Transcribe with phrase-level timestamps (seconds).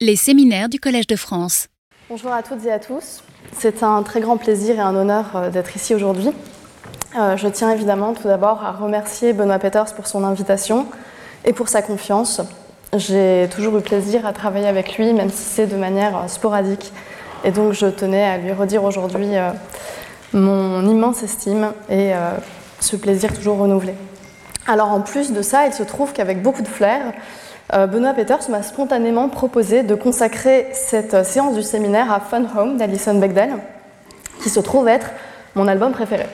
[0.00, 1.66] Les séminaires du Collège de France.
[2.08, 3.24] Bonjour à toutes et à tous.
[3.58, 6.28] C'est un très grand plaisir et un honneur euh, d'être ici aujourd'hui.
[7.18, 10.86] Euh, je tiens évidemment tout d'abord à remercier Benoît Peters pour son invitation
[11.44, 12.40] et pour sa confiance.
[12.94, 16.92] J'ai toujours eu plaisir à travailler avec lui, même si c'est de manière euh, sporadique.
[17.42, 19.30] Et donc je tenais à lui redire aujourd'hui
[20.32, 22.12] mon immense estime et
[22.80, 23.94] ce plaisir toujours renouvelé.
[24.66, 27.12] Alors en plus de ça, il se trouve qu'avec beaucoup de flair,
[27.70, 33.14] Benoît Peters m'a spontanément proposé de consacrer cette séance du séminaire à Fun Home d'Alison
[33.18, 33.56] Bechdel,
[34.42, 35.10] qui se trouve être
[35.54, 36.26] mon album préféré.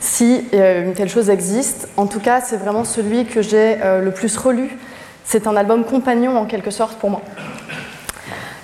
[0.00, 4.36] Si une telle chose existe, en tout cas, c'est vraiment celui que j'ai le plus
[4.36, 4.76] relu.
[5.24, 7.22] C'est un album compagnon en quelque sorte pour moi.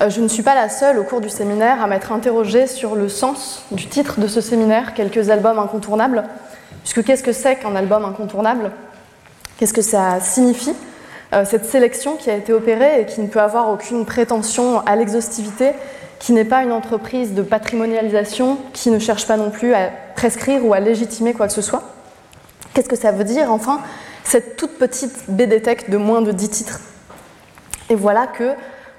[0.09, 3.09] Je ne suis pas la seule au cours du séminaire à m'être interrogée sur le
[3.09, 6.25] sens du titre de ce séminaire, quelques albums incontournables.
[6.83, 8.73] Puisque qu'est-ce que c'est qu'un album incontournable?
[9.59, 10.75] Qu'est-ce que ça signifie?
[11.45, 15.73] Cette sélection qui a été opérée et qui ne peut avoir aucune prétention à l'exhaustivité,
[16.19, 20.65] qui n'est pas une entreprise de patrimonialisation, qui ne cherche pas non plus à prescrire
[20.67, 21.83] ou à légitimer quoi que ce soit.
[22.75, 23.81] Qu'est-ce que ça veut dire Enfin,
[24.25, 26.81] cette toute petite BD-Tech de moins de 10 titres?
[27.89, 28.53] Et voilà que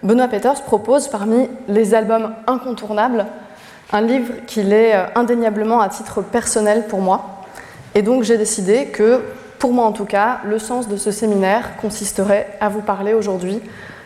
[0.04, 3.28] Benoît Peters propose parmi les albums incontournables
[3.94, 7.44] un livre qu'il est indéniablement à titre personnel pour moi.
[7.94, 9.22] Et donc j'ai décidé que,
[9.62, 13.62] pour moi en tout cas, le sens de ce séminaire consisterait à vous parler aujourd'hui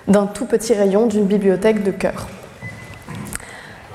[0.05, 2.27] d'un tout petit rayon d'une bibliothèque de cœur.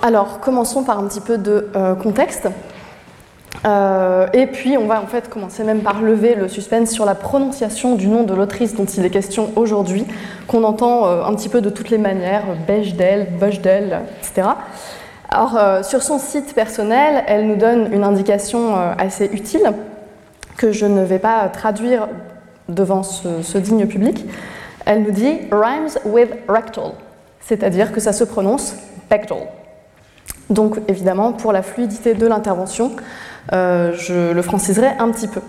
[0.00, 2.48] Alors commençons par un petit peu de euh, contexte.
[3.66, 7.14] Euh, et puis on va en fait commencer même par lever le suspense sur la
[7.14, 10.06] prononciation du nom de l'autrice dont il est question aujourd'hui,
[10.48, 14.48] qu'on entend euh, un petit peu de toutes les manières, Bechdel, Bechdel, etc.
[15.28, 19.74] Alors sur son site personnel, elle nous donne une indication assez utile
[20.56, 22.08] que je ne vais pas traduire
[22.68, 24.26] devant ce, digne public.
[24.86, 26.92] Elle nous dit rhymes with rectal,
[27.40, 28.74] c'est-à-dire que ça se prononce
[29.10, 29.48] Bechdel.
[30.48, 32.92] Donc évidemment, pour la fluidité de l'intervention,
[33.52, 35.40] euh, je le franciserai un petit peu.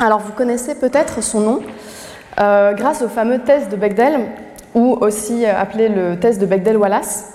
[0.00, 1.60] Alors vous connaissez peut-être son nom
[2.40, 4.20] euh, grâce au fameux test de Bechdel,
[4.74, 7.34] ou aussi appelé le test de Bechdel-Wallace,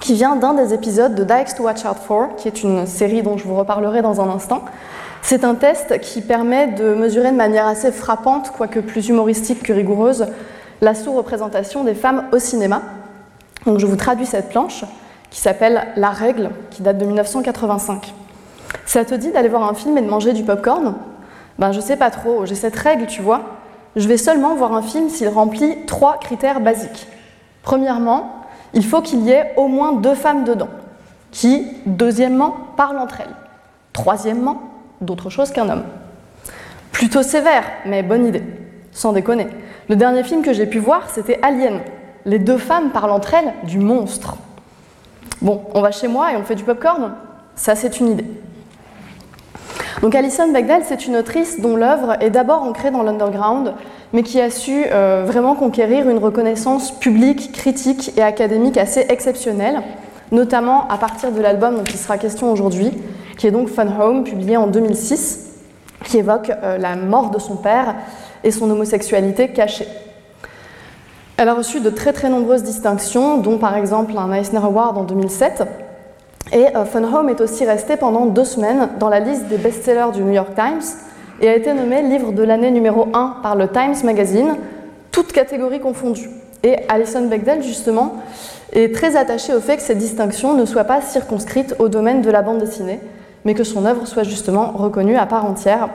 [0.00, 3.22] qui vient d'un des épisodes de Dykes to Watch Out For, qui est une série
[3.22, 4.64] dont je vous reparlerai dans un instant.
[5.22, 9.72] C'est un test qui permet de mesurer de manière assez frappante, quoique plus humoristique que
[9.72, 10.26] rigoureuse,
[10.80, 12.82] la sous-représentation des femmes au cinéma.
[13.66, 14.84] Donc je vous traduis cette planche
[15.30, 18.14] qui s'appelle La règle, qui date de 1985.
[18.86, 20.94] Ça te dit d'aller voir un film et de manger du popcorn?
[21.58, 23.42] Ben je sais pas trop, j'ai cette règle, tu vois.
[23.96, 27.08] Je vais seulement voir un film s'il remplit trois critères basiques.
[27.62, 30.68] Premièrement, il faut qu'il y ait au moins deux femmes dedans,
[31.32, 33.34] qui, deuxièmement, parlent entre elles.
[33.92, 34.62] Troisièmement,
[35.00, 35.84] d'autre chose qu'un homme.
[36.92, 38.42] Plutôt sévère, mais bonne idée,
[38.92, 39.46] sans déconner.
[39.88, 41.80] Le dernier film que j'ai pu voir, c'était Alien.
[42.24, 44.36] Les deux femmes parlent entre elles du monstre.
[45.40, 47.12] Bon, on va chez moi et on fait du popcorn
[47.54, 48.24] Ça, c'est une idée.
[50.02, 53.74] Donc Alison Bechdel, c'est une autrice dont l'œuvre est d'abord ancrée dans l'underground,
[54.12, 59.82] mais qui a su euh, vraiment conquérir une reconnaissance publique, critique et académique assez exceptionnelle,
[60.30, 62.92] notamment à partir de l'album dont il sera question aujourd'hui,
[63.38, 65.46] qui est donc Fun Home, publié en 2006,
[66.04, 67.94] qui évoque euh, la mort de son père
[68.44, 69.88] et son homosexualité cachée.
[71.36, 75.04] Elle a reçu de très très nombreuses distinctions, dont par exemple un Eisner Award en
[75.04, 75.62] 2007.
[76.52, 80.12] Et euh, Fun Home est aussi resté pendant deux semaines dans la liste des best-sellers
[80.12, 80.82] du New York Times
[81.40, 84.56] et a été nommé livre de l'année numéro 1 par le Times Magazine,
[85.12, 86.28] toutes catégories confondues.
[86.64, 88.14] Et Alison Bechdel, justement,
[88.72, 92.30] est très attachée au fait que cette distinction ne soit pas circonscrite au domaine de
[92.32, 92.98] la bande dessinée,
[93.48, 95.88] mais que son œuvre soit justement reconnue à part entière.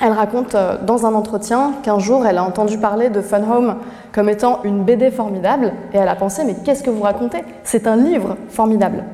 [0.00, 3.76] Elle raconte dans un entretien qu'un jour elle a entendu parler de Fun Home
[4.12, 7.44] comme étant une BD formidable, et elle a pensé mais qu'est-ce que vous racontez?
[7.64, 9.04] C'est un livre formidable.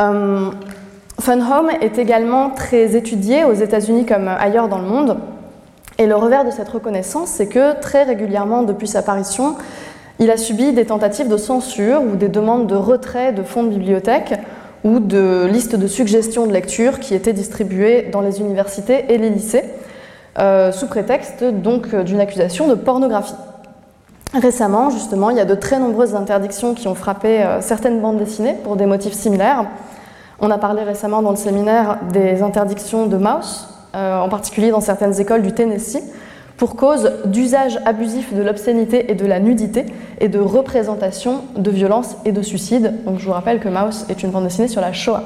[0.00, 0.54] Um,
[1.20, 5.18] Fun Home est également très étudié aux États-Unis comme ailleurs dans le monde.
[5.98, 9.56] Et le revers de cette reconnaissance, c'est que très régulièrement depuis sa parution,
[10.20, 13.68] il a subi des tentatives de censure ou des demandes de retrait de fonds de
[13.68, 14.32] bibliothèque
[14.86, 19.30] ou de listes de suggestions de lecture qui étaient distribuées dans les universités et les
[19.30, 19.64] lycées,
[20.38, 23.34] euh, sous prétexte donc d'une accusation de pornographie.
[24.32, 28.18] Récemment, justement, il y a de très nombreuses interdictions qui ont frappé euh, certaines bandes
[28.18, 29.66] dessinées pour des motifs similaires.
[30.38, 34.80] On a parlé récemment dans le séminaire des interdictions de mouse, euh, en particulier dans
[34.80, 36.02] certaines écoles du Tennessee,
[36.56, 39.86] pour cause d'usage abusif de l'obscénité et de la nudité
[40.20, 43.04] et de représentation de violence et de suicide.
[43.04, 45.22] Donc je vous rappelle que Mouse est une bande dessinée sur la Shoah.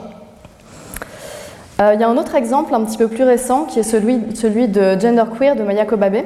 [1.81, 4.19] Euh, il y a un autre exemple un petit peu plus récent qui est celui,
[4.35, 6.25] celui de Genderqueer de Maya Kobabe,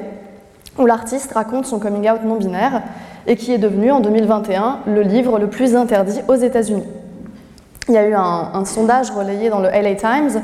[0.78, 2.82] où l'artiste raconte son coming out non binaire
[3.26, 6.82] et qui est devenu en 2021 le livre le plus interdit aux États-Unis.
[7.88, 10.42] Il y a eu un, un, sondage relayé dans le LA Times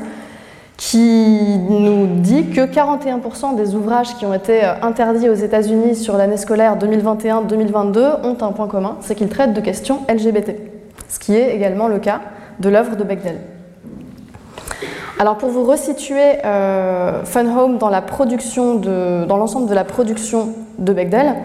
[0.77, 6.37] qui nous dit que 41% des ouvrages qui ont été interdits aux États-Unis sur l'année
[6.37, 10.55] scolaire 2021-2022 ont un point commun, c'est qu'ils traitent de questions LGBT,
[11.07, 12.21] ce qui est également le cas
[12.59, 13.37] de l'œuvre de Bechdel.
[15.19, 17.89] Alors pour vous resituer euh, Fun Home dans
[19.37, 21.35] l'ensemble de la production de Bechdel,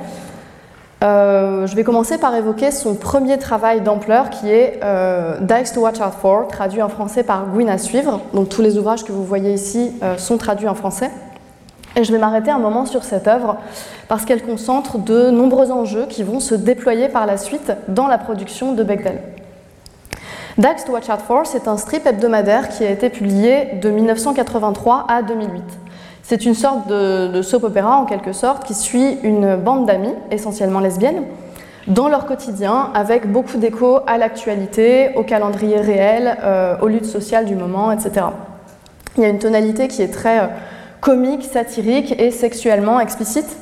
[1.04, 5.82] euh, je vais commencer par évoquer son premier travail d'ampleur qui est euh, Dykes to
[5.82, 8.20] Watch Out For, traduit en français par Gwyn à suivre.
[8.32, 11.10] Donc tous les ouvrages que vous voyez ici euh, sont traduits en français.
[11.96, 13.56] Et je vais m'arrêter un moment sur cette œuvre
[14.08, 18.18] parce qu'elle concentre de nombreux enjeux qui vont se déployer par la suite dans la
[18.18, 19.20] production de Bechdel.
[20.58, 25.06] Dax to Watch Out For, c'est un strip hebdomadaire qui a été publié de 1983
[25.08, 25.62] à 2008.
[26.28, 30.80] C'est une sorte de, soap opéra en quelque sorte qui suit une bande d'amis, essentiellement
[30.80, 31.22] lesbiennes,
[31.86, 37.44] dans leur quotidien avec beaucoup d'écho à l'actualité, au calendrier réel, euh, aux luttes sociales
[37.44, 38.26] du moment, etc.
[39.16, 40.46] Il y a une tonalité qui est très euh,
[41.00, 43.58] comique, satirique et sexuellement explicite.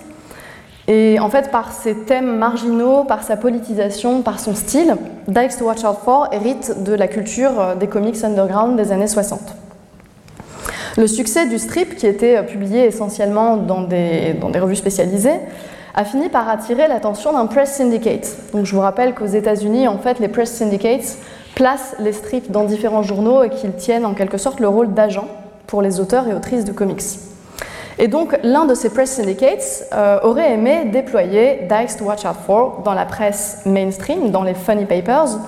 [0.88, 4.96] Et en fait, par ses thèmes marginaux, par sa politisation, par son style,
[5.28, 9.63] Dykes to Watch Out For hérite de la culture des comics underground des années 60.
[10.96, 15.40] Le succès du strip, qui était publié essentiellement dans des, dans des revues spécialisées,
[15.94, 18.36] a fini par attirer l'attention d'un press syndicate.
[18.52, 21.18] Donc je vous rappelle qu'aux États-Unis, en fait, les press syndicates
[21.54, 25.26] placent les strips dans différents journaux et qu'ils tiennent en quelque sorte le rôle d'agent
[25.66, 27.02] pour les auteurs et autrices de comics.
[27.98, 32.36] Et donc, l'un de ces press syndicates euh, aurait aimé déployer Dykes to Watch Out
[32.44, 35.38] For dans la presse mainstream, dans les funny papers,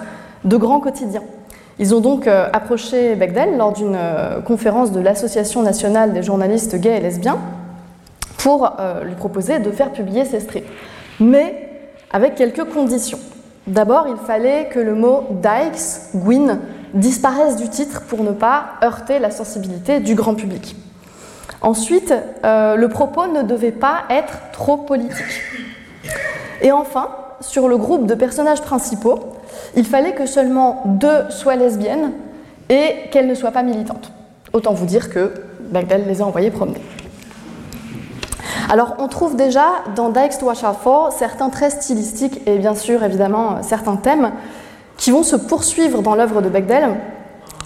[0.44, 1.24] de grands quotidiens.
[1.78, 6.74] Ils ont donc euh, approché Bechdel lors d'une euh, conférence de l'Association nationale des journalistes
[6.76, 7.38] gays et lesbiens
[8.38, 10.66] pour euh, lui proposer de faire publier ses strips.
[11.20, 11.68] Mais
[12.10, 13.18] avec quelques conditions.
[13.66, 16.60] D'abord, il fallait que le mot Dykes, Gwyn,
[16.94, 20.76] disparaisse du titre pour ne pas heurter la sensibilité du grand public.
[21.62, 22.14] Ensuite,
[22.44, 25.42] le propos ne devait pas être trop politique.
[26.62, 27.08] Et enfin,
[27.40, 29.35] sur le groupe de personnages principaux,
[29.76, 32.12] il fallait que seulement deux soient lesbiennes
[32.68, 34.10] et qu'elles ne soient pas militantes.
[34.52, 35.32] Autant vous dire que
[35.70, 36.80] Bagdad les a envoyées promener.
[38.68, 42.74] Alors on trouve déjà dans Dykes to Watch Out For certains traits stylistiques et bien
[42.74, 44.32] sûr évidemment certains thèmes
[44.96, 46.88] qui vont se poursuivre dans l'œuvre de Bechdel.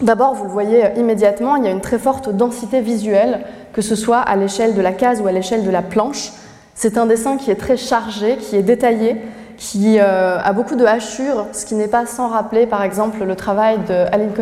[0.02, 3.40] D'abord, vous le voyez immédiatement, il y a une très forte densité visuelle,
[3.72, 6.32] que ce soit à l'échelle de la case ou à l'échelle de la planche.
[6.74, 9.16] C'est un dessin qui est très chargé, qui est détaillé,
[9.60, 13.36] qui euh, a beaucoup de hachures, ce qui n'est pas sans rappeler par exemple le
[13.36, 14.32] travail de Aline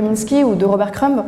[0.44, 1.25] ou de Robert Crumb.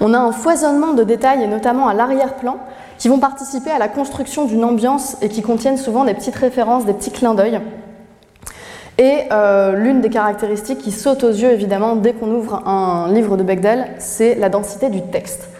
[0.00, 2.56] On a un foisonnement de détails, et notamment à l'arrière-plan,
[2.96, 6.86] qui vont participer à la construction d'une ambiance et qui contiennent souvent des petites références,
[6.86, 7.60] des petits clins d'œil.
[8.96, 13.36] Et euh, l'une des caractéristiques qui saute aux yeux, évidemment, dès qu'on ouvre un livre
[13.36, 15.50] de Bechdel, c'est la densité du texte.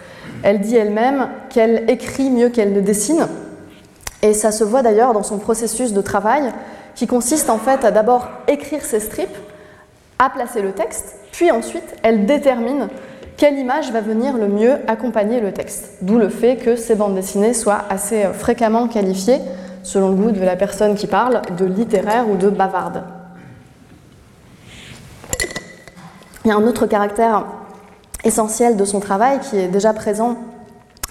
[0.43, 3.27] Elle dit elle-même qu'elle écrit mieux qu'elle ne dessine,
[4.23, 6.53] et ça se voit d'ailleurs dans son processus de travail,
[6.99, 9.39] qui consiste en fait à d'abord écrire ses strips,
[10.19, 12.89] à placer le texte, puis ensuite elle détermine
[13.37, 15.99] quelle image va venir le mieux accompagner le texte.
[16.03, 19.39] D'où le fait que ces bandes dessinées soient assez fréquemment qualifiées,
[19.85, 23.05] selon le goût de la personne qui parle, de littéraire ou de bavarde.
[26.45, 27.45] Il y a un autre caractère
[28.25, 30.37] essentiel de son travail qui est déjà présent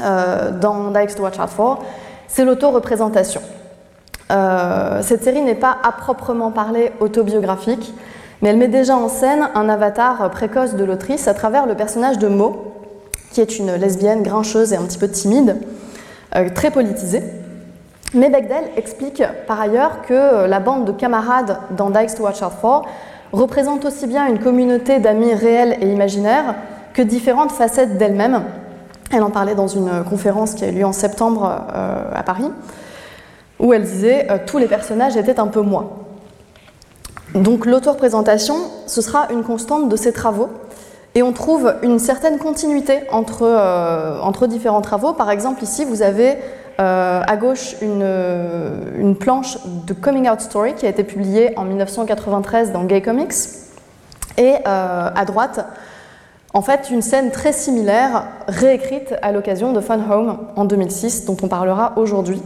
[0.01, 1.81] euh, dans Dykes to Watch Out For,
[2.27, 3.41] c'est l'auto-représentation.
[4.31, 7.93] Euh, cette série n'est pas à proprement parler autobiographique,
[8.41, 12.19] mais elle met déjà en scène un avatar précoce de l'autrice à travers le personnage
[12.19, 12.73] de Mo,
[13.31, 15.57] qui est une lesbienne grincheuse et un petit peu timide,
[16.35, 17.23] euh, très politisée.
[18.13, 22.53] Mais Bechdel explique par ailleurs que la bande de camarades dans Dykes to Watch Out
[22.61, 22.87] For
[23.33, 26.55] représente aussi bien une communauté d'amis réels et imaginaires
[26.93, 28.43] que différentes facettes d'elle-même.
[29.11, 32.49] Elle en parlait dans une conférence qui a eu lieu en septembre euh, à Paris,
[33.59, 36.05] où elle disait euh, Tous les personnages étaient un peu moi.
[37.33, 40.49] Donc l'auto-représentation, ce sera une constante de ses travaux.
[41.15, 45.13] Et on trouve une certaine continuité entre, euh, entre différents travaux.
[45.13, 46.37] Par exemple, ici, vous avez
[46.79, 48.07] euh, à gauche une,
[48.99, 53.33] une, planche de Coming Out Story qui a été publiée en 1993 dans Gay Comics.
[54.37, 55.65] Et euh, à droite,
[56.53, 61.37] en fait, une scène très similaire, réécrite à l'occasion de Fun Home en 2006, dont
[61.41, 62.41] on parlera aujourd'hui.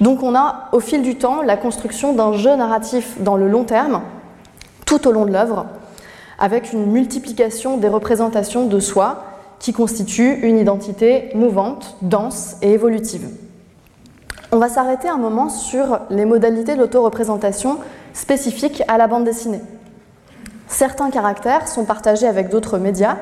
[0.00, 3.64] Donc on a au fil du temps la construction d'un jeu narratif dans le long
[3.64, 4.02] terme,
[4.86, 5.66] tout au long de l'œuvre,
[6.38, 9.24] avec une multiplication des représentations de soi
[9.60, 13.28] qui constituent une identité mouvante, dense et évolutive.
[14.52, 17.78] On va s'arrêter un moment sur les modalités de l'autoreprésentation
[18.12, 19.62] spécifiques à la bande dessinée.
[20.68, 23.16] Certains caractères sont partagés avec d'autres médias,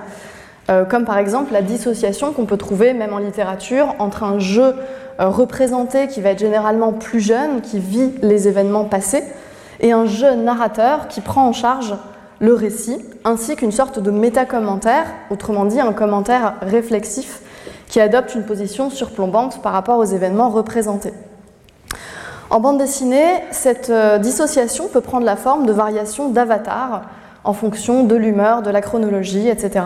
[0.71, 4.75] euh, comme par exemple la dissociation qu'on peut trouver même en littérature entre un jeu
[5.19, 9.25] représenté qui va être généralement plus jeune, qui vit les événements passés,
[9.81, 11.95] et un jeu narrateur qui prend en charge
[12.41, 17.41] le récit, ainsi qu'une sorte de métacommentaire, autrement dit un commentaire réflexif
[17.89, 21.13] qui adopte une position surplombante par rapport aux événements représentés.
[22.51, 27.03] En bande dessinée, cette euh, dissociation peut prendre la forme de variations d'avatars
[27.45, 29.85] en fonction de l'humeur, de la chronologie, etc.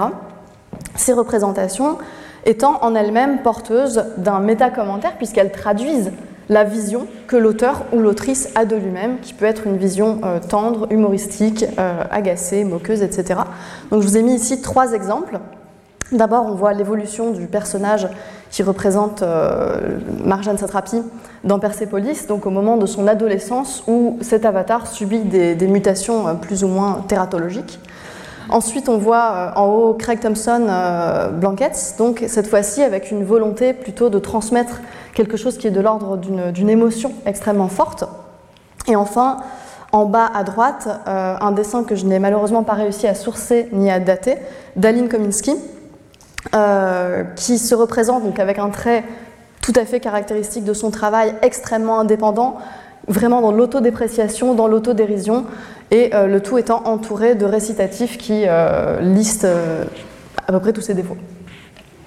[0.95, 1.99] Ces représentations
[2.47, 6.12] étant en elles-mêmes porteuses d'un métacommentaire puisqu'elles traduisent
[6.49, 10.38] la vision que l'auteur ou l'autrice a de lui-même, qui peut être une vision euh,
[10.38, 13.41] tendre, humoristique, euh, agacée, moqueuse, etc.
[13.91, 15.41] Donc je vous ai mis ici trois exemples.
[16.12, 18.09] D'abord, on voit l'évolution du personnage
[18.50, 21.03] qui représente euh, Marjane Satrapi
[21.43, 26.37] dans Persepolis, donc au moment de son adolescence où cet avatar subit des, des mutations
[26.37, 27.81] plus ou moins tératologiques.
[28.49, 33.25] Ensuite, on voit euh, en haut Craig Thompson euh, Blankets, donc cette fois-ci avec une
[33.25, 34.81] volonté plutôt de transmettre
[35.15, 38.05] quelque chose qui est de l'ordre d'une émotion extrêmement forte.
[38.87, 39.38] Et enfin,
[39.91, 43.69] en bas à droite, euh, un dessin que je n'ai malheureusement pas réussi à sourcer
[43.73, 44.37] ni à dater,
[44.76, 45.57] d'Aline Kominsky,
[47.37, 49.05] qui se représente avec un trait
[49.61, 52.57] tout à fait caractéristique de son travail, extrêmement indépendant,
[53.09, 55.45] vraiment dans l'autodépréciation, dans l'autodérision,
[55.91, 59.85] et euh, le tout étant entouré de récitatifs qui euh, listent euh,
[60.47, 61.17] à peu près tous ses défauts.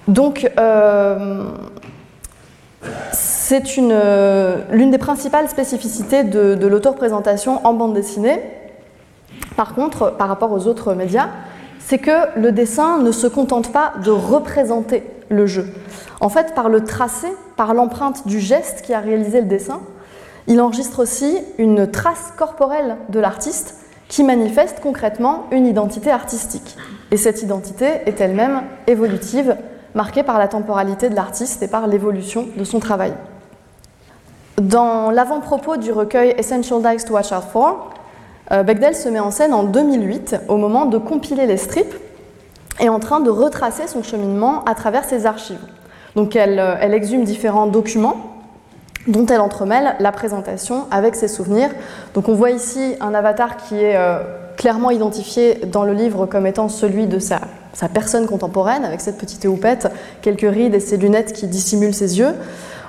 [0.08, 0.50] Donc,
[3.12, 8.40] c'est l'une des principales spécificités de, de l'auto-représentation en bande dessinée.
[9.56, 11.28] Par contre, par rapport aux autres médias,
[11.78, 15.66] c'est que le dessin ne se contente pas de représenter le jeu.
[16.20, 19.80] En fait, par le tracé, par l'empreinte du geste qui a réalisé le dessin,
[20.46, 23.76] il enregistre aussi une trace corporelle de l'artiste
[24.08, 26.76] qui manifeste concrètement une identité artistique.
[27.10, 29.56] Et cette identité est elle-même évolutive,
[29.94, 33.12] marquée par la temporalité de l'artiste et par l'évolution de son travail.
[34.60, 37.90] Dans l'avant-propos du recueil Essential Dice to Watch Out For,
[38.52, 41.94] euh, Bechdel se met en scène en 2008 au moment de compiler les strips
[42.80, 45.64] et en train de retracer son cheminement à travers ses archives.
[46.16, 48.29] Donc elle, euh, elle exhume différents documents
[49.06, 51.70] dont elle entremêle la présentation avec ses souvenirs.
[52.14, 54.18] Donc on voit ici un avatar qui est euh,
[54.56, 57.40] clairement identifié dans le livre comme étant celui de sa,
[57.92, 59.90] personne contemporaine, avec cette petite houppette,
[60.20, 62.34] quelques rides et ses lunettes qui dissimulent ses yeux.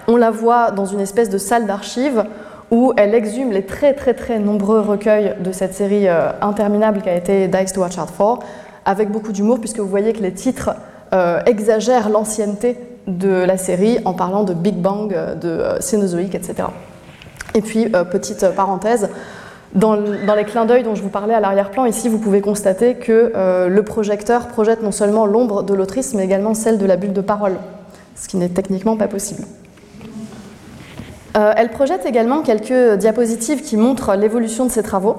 [0.07, 2.25] On la voit dans une espèce de salle d'archives
[2.71, 7.09] où elle exhume les très très très nombreux recueils de cette série euh, interminable qui
[7.09, 8.39] a été Dice to Watch Out For,
[8.83, 10.71] avec beaucoup d'humour puisque vous voyez que les titres
[11.13, 12.77] euh, exagèrent l'ancienneté
[13.17, 16.67] de la série en parlant de Big Bang, euh, de euh, Cénozoïque, etc.
[17.55, 19.09] Et puis, euh, petite parenthèse,
[19.73, 23.31] dans, les clins d'œil dont je vous parlais à l'arrière-plan, ici, vous pouvez constater que
[23.69, 27.21] le projecteur projette non seulement l'ombre de l'autrice, mais également celle de la bulle de
[27.21, 27.55] parole,
[28.17, 29.43] ce qui n'est techniquement pas possible.
[31.33, 35.15] elle projette également quelques diapositives qui montrent l'évolution de ses travaux,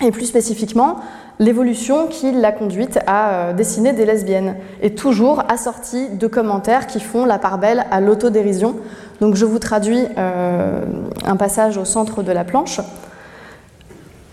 [0.00, 1.00] et plus spécifiquement
[1.38, 7.00] l'évolution qui l'a conduite à euh, dessiner des lesbiennes, et toujours assortie de commentaires qui
[7.00, 8.76] font la part belle à l'autodérision.
[9.20, 10.84] Donc je vous traduis euh,
[11.24, 12.80] un passage au centre de la planche.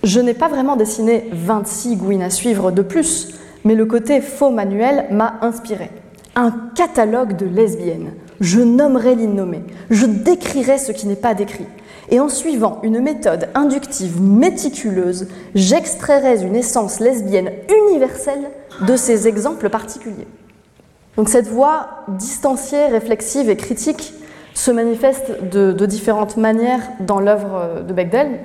[0.03, 4.51] Je n'ai pas vraiment dessiné 26 gouines à suivre de plus, mais le côté faux
[4.51, 5.89] manuel m'a inspiré.
[6.35, 8.11] Un catalogue de lesbiennes.
[8.41, 9.63] Je nommerai l'innommé.
[9.89, 11.65] Je décrirai ce qui n'est pas décrit
[12.09, 17.51] et en suivant une méthode inductive méticuleuse, j'extrairais une essence lesbienne
[17.89, 18.49] universelle
[18.87, 20.27] de ces exemples particuliers.
[21.17, 24.13] Donc cette voix distanciée, réflexive et critique
[24.53, 28.39] se manifeste de, différentes manières dans l'œuvre de Bechdel.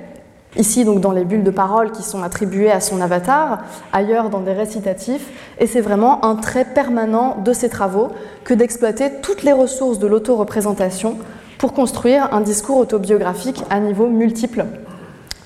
[0.57, 3.59] Ici, dans les bulles de parole qui sont attribuées à son avatar,
[3.93, 8.09] ailleurs dans des récitatifs, et c'est vraiment un trait permanent de ses travaux
[8.43, 11.17] que d'exploiter toutes les ressources de l'auto-représentation
[11.61, 14.65] pour construire un discours autobiographique à niveau multiple,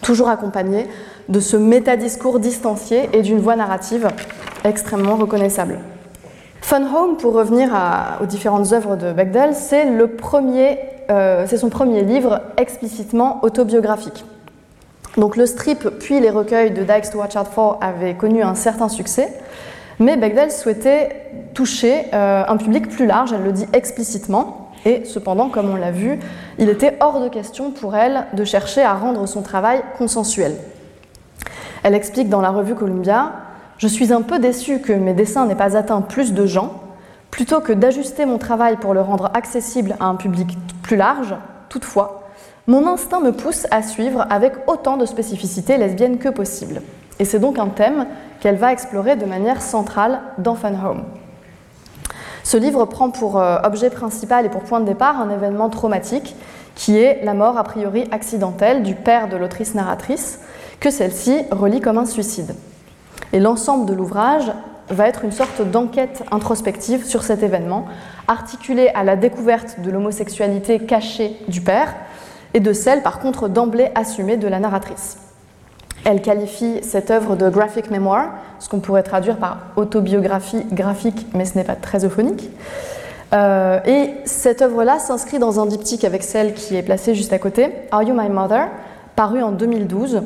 [0.02, 0.88] toujours accompagné
[1.28, 4.08] de ce métadiscours distancié et d'une voix narrative
[4.64, 5.78] extrêmement reconnaissable.
[6.62, 7.70] Fun Home, pour revenir
[8.22, 9.86] aux différentes œuvres de Bechdel, c'est
[11.10, 14.24] euh, son premier livre explicitement autobiographique.
[15.18, 18.56] Donc le strip puis les recueils de Dykes to Watch Out For avaient connu un
[18.56, 19.34] certain succès,
[20.00, 21.10] mais Bechdel souhaitait
[21.54, 25.92] toucher euh, un public plus large, elle le dit explicitement, et cependant, comme on l'a
[25.92, 26.20] vu,
[26.60, 30.56] il était hors de question pour elle de chercher à rendre son travail consensuel.
[31.84, 33.32] Elle explique dans la revue Columbia
[33.78, 36.82] Je suis un peu déçue que mes dessins n'aient pas atteint plus de gens.
[37.32, 41.36] Plutôt que d'ajuster mon travail pour le rendre accessible à un public plus large,
[41.68, 42.24] toutefois,
[42.68, 46.82] mon instinct me pousse à suivre avec autant de spécificité lesbienne que possible.
[47.20, 48.08] Et c'est donc un thème
[48.40, 51.04] qu'elle va explorer de manière centrale dans Fun Home.
[52.46, 56.36] Ce livre prend pour euh, objet principal et pour point de départ un événement traumatique
[56.76, 60.42] qui est la mort a priori accidentelle du père de l'autrice narratrice,
[60.80, 62.54] que celle-ci relie comme un suicide.
[63.34, 64.52] Et l'ensemble de l'ouvrage
[64.90, 67.88] va être une sorte d'enquête introspective sur cet événement,
[68.28, 71.96] articulée à la découverte de l'homosexualité cachée du père
[72.54, 75.25] et de celle, par contre, d'emblée assumée de la narratrice.
[76.06, 81.46] Elle qualifie cette œuvre de graphic memoir, ce qu'on pourrait traduire par autobiographie graphique, mais
[81.46, 82.50] ce n'est pas très euphonique.
[83.34, 87.40] Euh, et cette œuvre-là s'inscrit dans un diptyque avec celle qui est placée juste à
[87.40, 88.68] côté, Are You My Mother,
[89.16, 90.22] paru en 2012,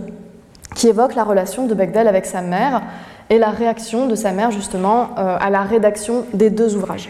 [0.75, 2.81] qui évoque la relation de Bechdel avec sa mère
[3.29, 7.09] et la réaction de sa mère justement euh, à la rédaction des deux ouvrages.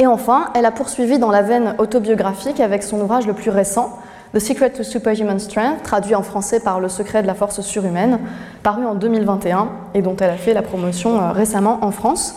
[0.00, 3.96] Et enfin, elle a poursuivi dans la veine autobiographique avec son ouvrage le plus récent,
[4.36, 8.18] The Secret to Superhuman Strength, traduit en français par Le secret de la force surhumaine,
[8.62, 12.34] paru en 2021 et dont elle a fait la promotion euh, récemment en France.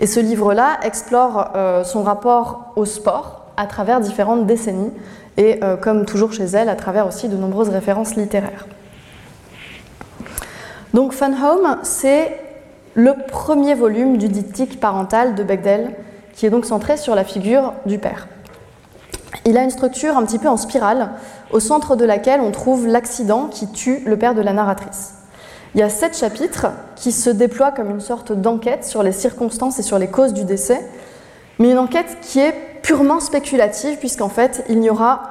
[0.00, 4.92] Et ce livre-là explore euh, son rapport au sport à travers différentes décennies
[5.36, 8.66] et, euh, comme toujours chez elle, à travers aussi de nombreuses références littéraires.
[10.94, 12.34] Donc Fun Home, c'est
[12.94, 15.90] le premier volume du diptyque parental de Bechdel,
[16.32, 18.26] qui est donc centré sur la figure du père.
[19.46, 21.10] Il a une structure un petit peu en spirale,
[21.50, 25.14] au centre de laquelle on trouve l'accident qui tue le père de la narratrice.
[25.74, 29.78] Il y a sept chapitres qui se déploient comme une sorte d'enquête sur les circonstances
[29.78, 30.80] et sur les causes du décès,
[31.58, 35.22] mais une enquête qui est purement spéculative, puisqu'en fait, il n'y aura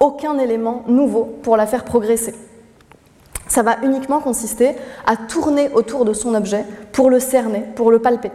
[0.00, 2.34] aucun élément nouveau pour la faire progresser.
[3.48, 4.74] Ça va uniquement consister
[5.06, 8.30] à tourner autour de son objet pour le cerner, pour le palper.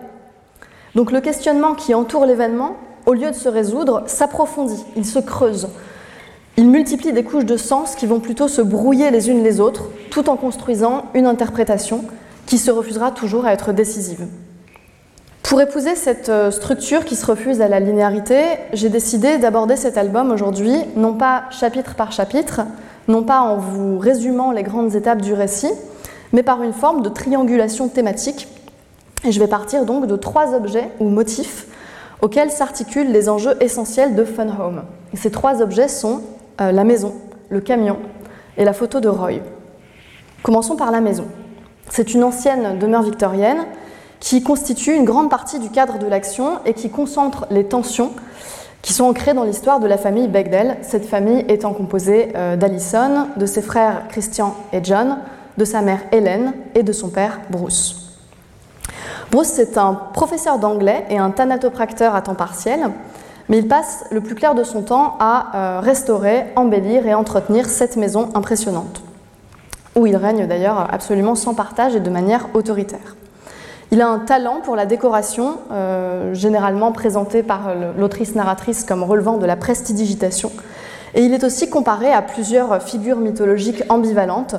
[0.94, 5.70] Donc le questionnement qui entoure l'événement au lieu de se résoudre, s'approfondit, il se creuse.
[6.58, 9.86] Il multiplie des couches de sens qui vont plutôt se brouiller les unes les autres,
[10.12, 12.04] tout en construisant une interprétation
[12.46, 14.28] qui se refusera toujours à être décisive.
[15.42, 18.42] Pour épouser cette euh, structure qui se refuse à la linéarité,
[18.74, 22.62] j'ai décidé d'aborder cet album aujourd'hui, non pas chapitre par chapitre,
[23.08, 25.72] non pas en vous résumant les grandes étapes du récit,
[26.34, 28.50] mais par une forme de triangulation thématique.
[29.24, 31.68] Et je vais partir donc de trois objets ou motifs
[32.22, 34.84] auxquels s'articulent les enjeux essentiels de Fun Home.
[35.14, 36.22] ces trois objets sont
[36.62, 37.14] euh, la maison,
[37.50, 37.98] le camion
[38.58, 39.40] et la photo de Roy.
[40.44, 41.26] Commençons par la maison.
[41.90, 43.66] C'est une ancienne demeure victorienne
[44.20, 48.12] qui constitue une grande partie du cadre de l'action et qui concentre les tensions
[48.82, 53.28] qui sont ancrées dans l'histoire de la famille Bechdel, cette famille étant composée euh, d'Alison,
[53.36, 55.18] de ses frères Christian et John,
[55.58, 58.07] de sa mère Hélène et de son père Bruce.
[59.32, 62.92] Bruce, c'est un professeur d'anglais et un thanatopracteur à temps partiel,
[63.50, 67.66] mais il passe le plus clair de son temps à euh, restaurer, embellir et entretenir
[67.66, 69.02] cette maison impressionnante,
[69.96, 73.18] où il règne d'ailleurs absolument sans partage et de manière autoritaire.
[73.92, 79.38] Il a un talent pour la décoration, euh, généralement présenté par l'autrice narratrice comme relevant
[79.38, 80.52] de la prestidigitation,
[81.16, 84.56] et il est aussi comparé à plusieurs figures mythologiques ambivalentes.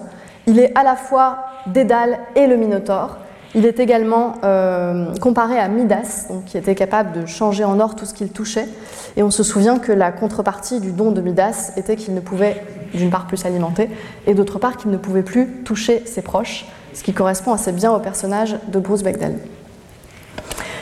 [0.47, 3.19] Il est à la fois Dédale et le Minotaure,
[3.55, 8.05] il est également euh, comparé à Midas, qui était capable de changer en or tout
[8.05, 8.69] ce qu'il touchait.
[9.17, 12.63] Et on se souvient que la contrepartie du don de Midas était qu'il ne pouvait,
[12.93, 13.89] d'une part, plus s'alimenter,
[14.27, 17.91] et d'autre part, qu'il ne pouvait plus toucher ses proches, ce qui correspond assez bien
[17.93, 19.39] au personnage de Bruce Bechdel.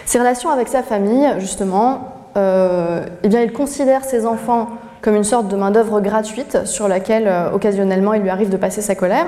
[0.04, 4.68] Ses relations avec sa famille, justement, euh, eh bien, il considère ses enfants
[5.02, 8.82] comme une sorte de main-d'œuvre gratuite sur laquelle, euh, occasionnellement, il lui arrive de passer
[8.82, 9.26] sa colère.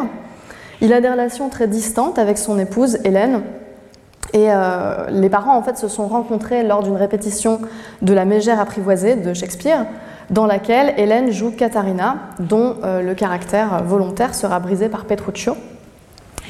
[0.81, 3.43] Il a des relations très distantes avec son épouse Hélène.
[4.33, 7.61] Et euh, les parents en fait se sont rencontrés lors d'une répétition
[8.03, 9.87] de La Mégère apprivoisée de Shakespeare,
[10.31, 15.57] dans laquelle Hélène joue Katharina, dont euh, le caractère volontaire sera brisé par Petruccio.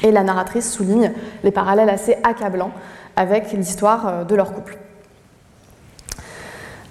[0.03, 1.11] Et la narratrice souligne
[1.43, 2.71] les parallèles assez accablants
[3.15, 4.77] avec l'histoire euh, de leur couple.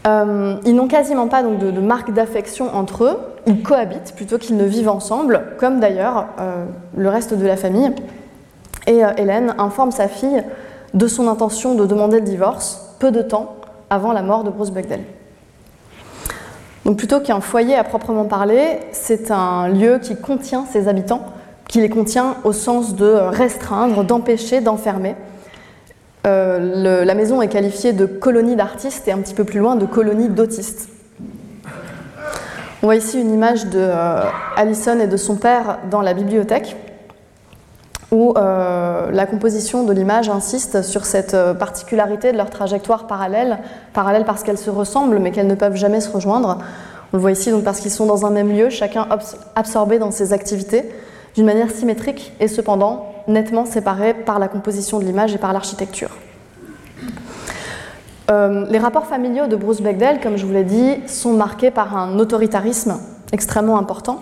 [0.09, 4.65] Euh, ils n'ont quasiment pas de, marque d'affection entre eux, ils cohabitent plutôt qu'ils ne
[4.65, 6.65] vivent ensemble, comme d'ailleurs euh,
[6.97, 7.93] le reste de la famille.
[8.87, 10.43] Et euh, Hélène informe sa fille
[10.95, 13.57] de son intention de demander le divorce peu de temps
[13.91, 15.01] avant la mort de Bruce Bechdel.
[16.87, 21.27] Donc plutôt qu'un foyer à proprement parler, c'est un lieu qui contient ses habitants,
[21.69, 25.17] qui les contient au sens de restreindre, d'empêcher, d'enfermer.
[26.29, 29.87] Euh, la maison est qualifiée de colonie d'artistes et un petit peu plus loin de
[29.87, 30.89] colonie d'autistes.
[32.83, 34.23] On voit ici une image de euh,
[34.59, 36.77] et de son père dans la bibliothèque,
[38.13, 43.59] où euh, la composition de l'image insiste sur cette particularité de leur trajectoire parallèle,
[43.95, 46.59] parallèle parce qu'elles se ressemblent mais qu'elles ne peuvent jamais se rejoindre.
[47.13, 49.09] On le voit ici donc parce qu'ils sont dans un même lieu, chacun
[49.57, 50.85] absorbé dans ses activités,
[51.35, 56.11] d'une manière symétrique et cependant nettement séparés par la composition de l'image et par l'architecture.
[58.31, 61.97] Euh, les rapports familiaux de Bruce Bechdel, comme je vous l'ai dit, sont marqués par
[61.97, 62.99] un autoritarisme
[63.33, 64.21] extrêmement important.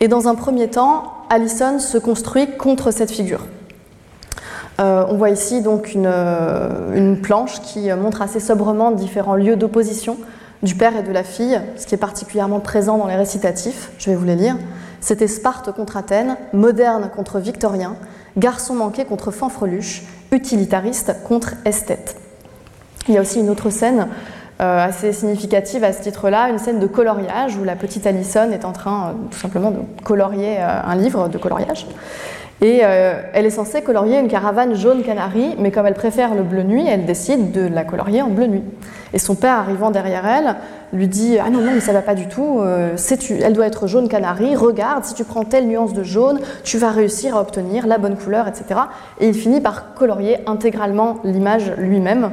[0.00, 3.46] Et dans un premier temps, Allison se construit contre cette figure.
[4.80, 9.56] Euh, on voit ici donc une, euh, une, planche qui montre assez sobrement différents lieux
[9.56, 10.16] d'opposition
[10.62, 13.90] du père et de la fille, ce qui est particulièrement présent dans les récitatifs.
[13.98, 14.56] Je vais vous les lire.
[15.00, 17.96] C'était Sparte contre Athènes, moderne contre victorien,
[18.36, 22.16] garçon manqué contre fanfreluche, utilitariste contre esthète.
[23.08, 24.08] Il y a aussi une autre scène
[24.60, 28.64] euh, assez significative à ce titre-là, une scène de coloriage où la petite Alison est
[28.64, 31.86] en train euh, tout simplement de colorier euh, un livre de coloriage.
[32.60, 36.64] Et elle est censée colorier une caravane jaune canari, mais comme elle préfère le bleu
[36.64, 38.64] nuit, elle décide de la colorier en bleu nuit.
[39.12, 40.56] Et son père, arrivant derrière elle,
[40.92, 44.08] lui dit Ah non, non, mais ça va pas du tout, elle doit être jaune
[44.08, 47.98] canari, regarde, si tu prends telle nuance de jaune, tu vas réussir à obtenir la
[47.98, 48.80] bonne couleur, etc.
[49.20, 52.32] Et il finit par colorier intégralement l'image lui-même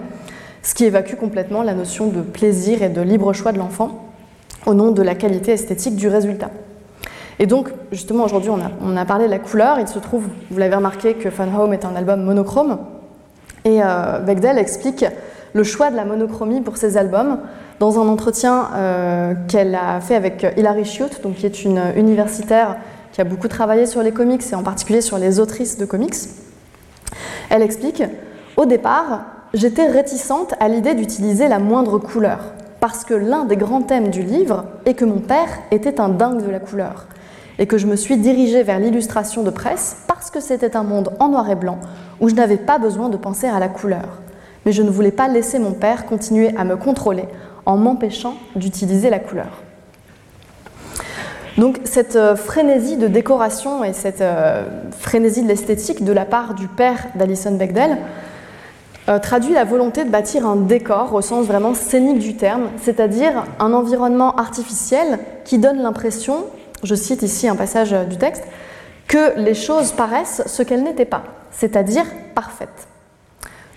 [0.65, 4.09] ce qui évacue complètement la notion de plaisir et de libre choix de l'enfant
[4.65, 6.49] au nom de la qualité esthétique du résultat.
[7.39, 9.79] Et donc, justement, aujourd'hui, on a, parlé de la couleur.
[9.79, 12.77] Il se trouve, vous l'avez remarqué, que Fun Home est un album monochrome.
[13.65, 15.05] Et euh, explique
[15.53, 17.39] le choix de la monochromie pour ses albums
[17.79, 22.77] dans un entretien euh, qu'elle a fait avec Hilary Schute, donc qui est une universitaire
[23.11, 26.15] qui a beaucoup travaillé sur les comics et en particulier sur les autrices de comics.
[27.49, 28.03] Elle explique
[28.57, 29.21] Au départ,
[29.53, 32.39] j'étais réticente à l'idée d'utiliser la moindre couleur,
[32.79, 36.45] parce que l'un des grands thèmes du livre est que mon père était un dingue
[36.45, 37.07] de la couleur,
[37.59, 41.13] et que je me suis dirigée vers l'illustration de presse parce que c'était un monde
[41.19, 41.79] en noir et blanc
[42.19, 44.21] où je n'avais pas besoin de penser à la couleur.
[44.65, 47.25] Mais je ne voulais pas laisser mon père continuer à me contrôler
[47.65, 49.61] en m'empêchant d'utiliser la couleur.
[51.57, 56.53] Donc cette euh, frénésie de décoration et cette euh, frénésie de l'esthétique de la part
[56.53, 57.97] du père d'Alison Bechdel
[59.07, 63.45] euh, traduit la volonté de bâtir un décor au sens vraiment scénique du terme, c'est-à-dire
[63.59, 66.45] un environnement artificiel qui donne l'impression,
[66.83, 68.43] je cite ici un passage du texte,
[69.07, 72.87] que les choses paraissent ce qu'elles n'étaient pas, c'est-à-dire parfaites.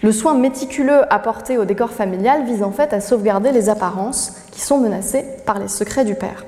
[0.02, 4.60] Le soin méticuleux apporté au décor familial vise en fait à sauvegarder les apparences qui
[4.60, 6.44] sont menacées par les secrets du père.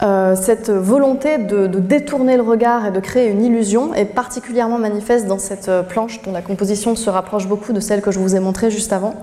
[0.00, 5.26] Euh, cette volonté de, détourner le regard et de créer une illusion est particulièrement manifeste
[5.26, 8.36] dans cette euh, planche dont la composition se rapproche beaucoup de celle que je vous
[8.36, 9.14] ai montrée juste avant,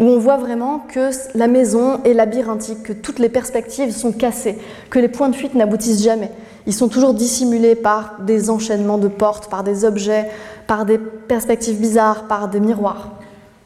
[0.00, 4.58] où on voit vraiment que la maison est labyrinthique, que toutes les perspectives sont cassées,
[4.88, 6.30] que les points de fuite n'aboutissent jamais.
[6.66, 10.28] Ils sont toujours dissimulés par des enchaînements de portes, par des objets,
[10.66, 13.10] par des perspectives bizarres, par des miroirs.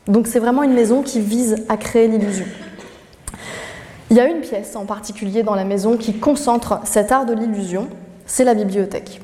[0.09, 2.47] Donc c'est vraiment une maison qui vise à créer l'illusion.
[4.11, 7.33] Il y a une pièce en particulier dans la maison qui concentre cet art de
[7.33, 7.88] l'illusion,
[8.27, 9.20] c'est la bibliothèque.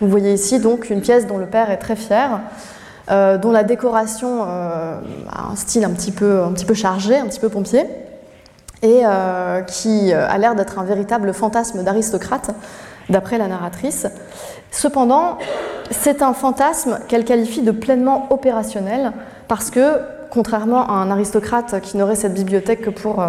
[0.00, 2.40] Vous voyez ici donc une pièce dont le père est très fier,
[3.10, 4.98] dont la décoration euh,
[5.30, 7.84] a un style un petit, peu, chargé, un petit peu pompier,
[8.82, 12.50] et euh, qui a l'air d'être un véritable fantasme d'aristocrate,
[13.08, 14.06] d'après la narratrice.
[14.70, 15.38] Cependant,
[15.90, 19.12] c'est un fantasme qu'elle qualifie de pleinement opérationnel,
[19.48, 23.22] parce que, contrairement à un aristocrate qui n'aurait cette bibliothèque que pour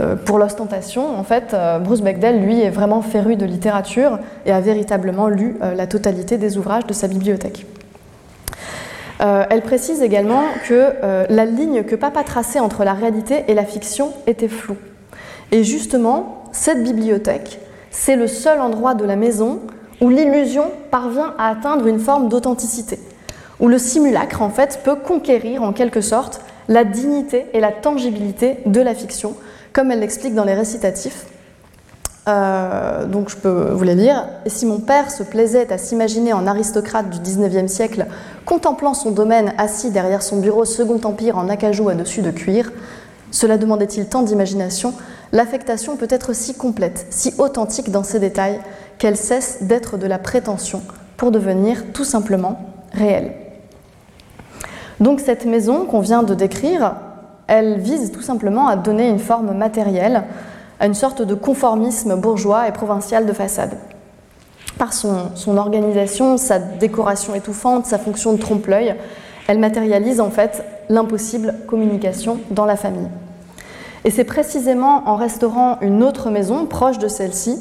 [0.00, 4.60] euh, l'ostentation, en fait, euh, Bruce Bechdel, lui, est vraiment féru de littérature et a
[4.60, 7.66] véritablement lu euh, la totalité des ouvrages de sa bibliothèque.
[9.20, 10.92] Elle précise également que
[11.28, 14.78] la ligne que Papa traçait entre la réalité et la fiction était floue.
[15.52, 19.60] Et justement, cette bibliothèque, c'est le seul endroit de la maison
[20.00, 22.98] où l'illusion parvient à atteindre une forme d'authenticité,
[23.58, 28.58] où le simulacre, en fait, peut conquérir en quelque sorte la dignité et la tangibilité
[28.64, 29.34] de la fiction,
[29.72, 31.26] comme elle l'explique dans les récitatifs.
[32.30, 34.26] Euh, donc je peux vous les lire.
[34.44, 38.06] Et si mon père se plaisait à s'imaginer en aristocrate du XIXe siècle,
[38.44, 42.72] contemplant son domaine assis derrière son bureau Second Empire en acajou à dessus de cuir,
[43.30, 44.94] cela demandait-il tant d'imagination?
[45.32, 48.60] L'affectation peut être si complète, si authentique dans ses détails,
[48.98, 50.82] qu'elle cesse d'être de la prétention
[51.16, 52.60] pour devenir tout simplement
[52.92, 53.32] réelle.
[54.98, 56.96] Donc cette maison qu'on vient de décrire,
[57.46, 60.24] elle vise tout simplement à donner une forme matérielle
[60.80, 63.76] à une sorte de conformisme bourgeois et provincial de façade.
[64.78, 68.94] Par son, organisation, sa décoration étouffante, sa fonction de trompe-l'œil,
[69.46, 73.08] elle matérialise en fait l'impossible communication dans la famille.
[74.06, 77.58] Et c'est précisément en restaurant une autre maison proche de celle-ci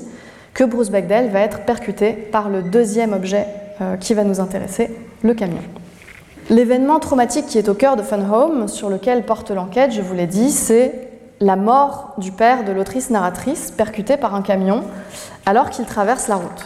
[0.53, 3.45] que Bruce Bechdel va être percuté par le deuxième objet
[3.81, 4.89] euh, qui va nous intéresser,
[5.21, 5.61] le camion.
[6.49, 10.13] L'événement traumatique qui est au cœur de Fun Home, sur lequel porte l'enquête, je vous
[10.13, 11.08] l'ai dit, c'est
[11.41, 14.83] la mort du père de l'autrice narratrice percuté par un camion
[15.45, 16.65] alors qu'il traverse la route.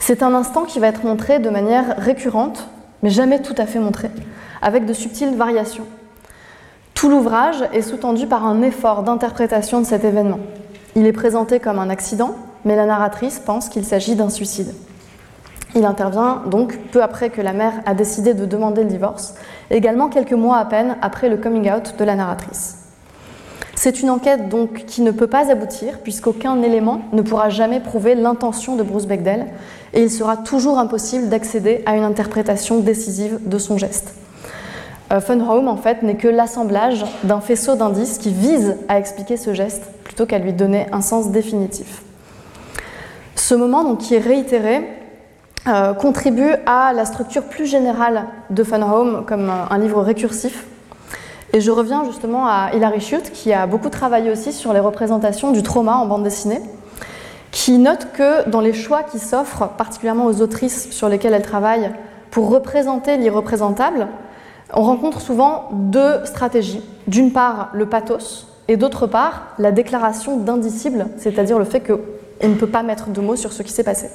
[0.00, 2.68] C'est un instant qui va être montré de manière récurrente,
[3.02, 4.10] mais jamais tout à fait montré,
[4.60, 5.86] avec de subtiles variations.
[6.94, 10.40] Tout l'ouvrage est sous-tendu par un effort d'interprétation de cet événement.
[10.96, 14.74] Il est présenté comme un accident, mais la narratrice pense qu'il s'agit d'un suicide.
[15.74, 19.34] Il intervient donc peu après que la mère a décidé de demander le divorce,
[19.70, 22.81] également quelques mois à peine après le coming out de la narratrice.
[23.84, 28.14] C'est une enquête donc qui ne peut pas aboutir puisqu'aucun élément ne pourra jamais prouver
[28.14, 29.46] l'intention de Bruce Bechdel
[29.92, 34.14] et il sera toujours impossible d'accéder à une interprétation décisive de son geste.
[35.12, 39.36] Euh, Fun Home en fait n'est que l'assemblage d'un faisceau d'indices qui vise à expliquer
[39.36, 42.02] ce geste plutôt qu'à lui donner un sens définitif.
[43.34, 44.86] Ce moment donc, qui est réitéré
[45.66, 50.66] euh, contribue à la structure plus générale de Fun Home comme un livre récursif
[51.52, 55.52] et je reviens justement à Hilary Schut, qui a beaucoup travaillé aussi sur les représentations
[55.52, 56.60] du trauma en bande dessinée,
[57.50, 61.90] qui note que dans les choix qui s'offrent, particulièrement aux autrices sur lesquelles elle travaille,
[62.30, 64.08] pour représenter l'irreprésentable,
[64.72, 66.82] on rencontre souvent deux stratégies.
[67.06, 72.54] D'une part, le pathos, et d'autre part, la déclaration d'indicible, c'est-à-dire le fait qu'on ne
[72.54, 74.08] peut pas mettre de mots sur ce qui s'est passé.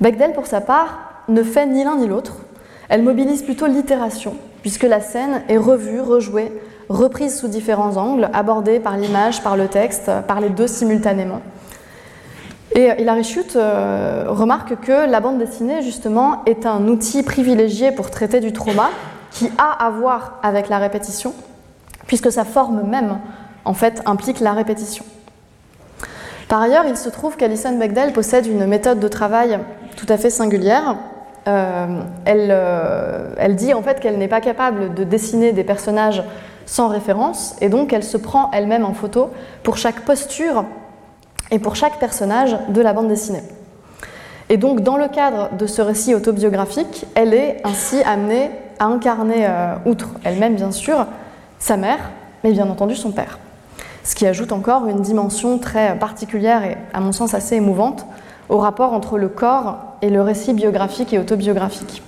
[0.00, 2.38] Bechdel, pour sa part, ne fait ni l'un ni l'autre.
[2.88, 6.52] Elle mobilise plutôt l'itération, puisque la scène est revue, rejouée,
[6.88, 11.40] reprise sous différents angles, abordée par l'image, par le texte, par les deux simultanément.
[12.74, 18.10] Et Hilary Schut euh, remarque que la bande dessinée, justement, est un outil privilégié pour
[18.10, 18.90] traiter du trauma
[19.32, 21.34] qui a à voir avec la répétition,
[22.06, 23.18] puisque sa forme même,
[23.64, 25.04] en fait, implique la répétition.
[26.48, 29.58] Par ailleurs, il se trouve qu'Alison Bechdel possède une méthode de travail
[29.96, 30.96] tout à fait singulière,
[31.50, 36.22] euh, euh, elle, dit en fait qu'elle n'est pas capable de dessiner des personnages
[36.66, 39.30] sans référence, et donc elle se prend elle-même en photo
[39.62, 40.64] pour chaque posture
[41.50, 43.42] et pour chaque personnage de la bande dessinée.
[44.48, 49.46] Et donc dans le cadre de ce récit autobiographique, elle est ainsi amenée à incarner,
[49.46, 51.06] euh, outre elle-même bien sûr,
[51.58, 52.10] sa mère,
[52.44, 53.38] mais bien entendu son père.
[54.04, 58.06] Ce qui ajoute encore une dimension très particulière et à mon sens assez émouvante
[58.50, 62.02] au rapport entre le corps et le récit biographique et autobiographique.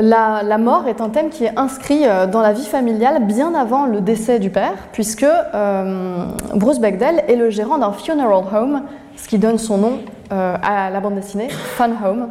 [0.00, 3.86] La, mort est un thème qui est inscrit euh, dans la vie familiale bien avant
[3.86, 8.82] le décès du père, puisque euh, Bruce Bechdel est le gérant d'un funeral home,
[9.16, 9.98] ce qui donne son nom
[10.32, 12.28] euh, à la bande dessinée, Fun Home.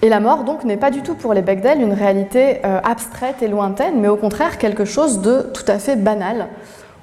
[0.00, 3.48] Et la mort, donc, n'est pas du tout pour les Bechdel une réalité abstraite et
[3.48, 6.46] lointaine, mais au contraire quelque chose de tout à fait banal.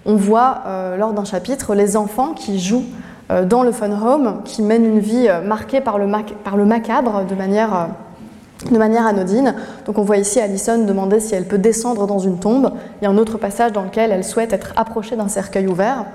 [0.06, 0.64] On voit
[0.98, 2.86] lors d'un chapitre les enfants qui jouent
[3.30, 7.74] dans le Fun Home, qui mène une vie euh, marquée par le, macabre de manière,
[7.74, 9.56] euh, de manière anodine.
[9.86, 12.72] Donc on voit ici Alison demander si elle peut descendre dans une tombe.
[13.02, 16.06] Il y a un autre passage dans lequel elle souhaite être approchée d'un cercueil ouvert.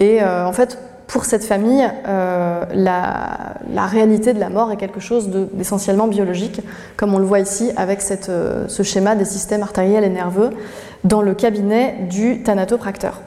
[0.00, 6.08] Et en fait, pour cette famille, la, réalité de la mort est quelque chose d'essentiellement
[6.08, 6.60] biologique,
[6.96, 10.50] comme on le voit ici avec ce schéma des systèmes artériels et nerveux
[11.04, 13.20] dans le cabinet du thanatopracteur.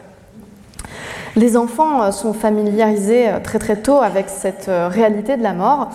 [1.35, 5.53] Les enfants euh, sont familiarisés euh, très très tôt avec cette euh, réalité de la
[5.53, 5.89] mort.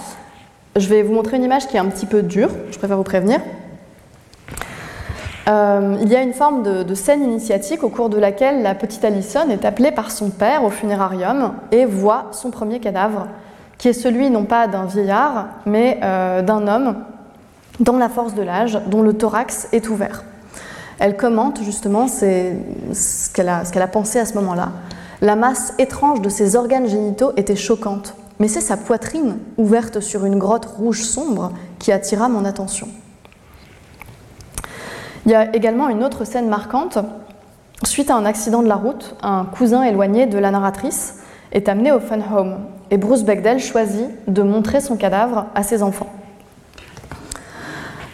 [0.76, 3.02] Je vais vous montrer une image qui est un petit peu dure, je préfère vous
[3.02, 3.40] prévenir.
[5.48, 9.48] il y a une forme de, scène initiatique au cours de laquelle la petite Alison
[9.50, 13.26] est appelée par son père au funérarium et voit son premier cadavre,
[13.76, 16.98] qui est celui non pas d'un vieillard, mais d'un homme
[17.80, 20.22] dans la force de l'âge, dont le thorax est ouvert.
[21.00, 24.68] Elle commente justement ce qu'elle a, pensé à ce moment-là.
[25.22, 30.24] La masse étrange de ses organes génitaux était choquante, mais c'est sa poitrine, ouverte sur
[30.24, 32.88] une grotte rouge sombre, qui attira mon attention.
[35.26, 36.98] Il y a également une autre scène marquante.
[37.84, 41.16] Suite à un accident de la route, un cousin éloigné de la narratrice
[41.52, 42.58] est amené au Fun Home
[42.90, 46.10] et Bruce Bechdel choisit de montrer son cadavre à ses enfants.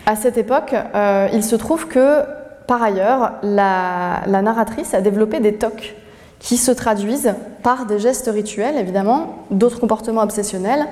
[0.06, 2.22] À cette époque, euh, il se trouve que,
[2.66, 5.94] par ailleurs, la, la narratrice a développé des tocs
[6.38, 10.86] qui se traduisent par des gestes rituels, évidemment, d'autres comportements obsessionnels,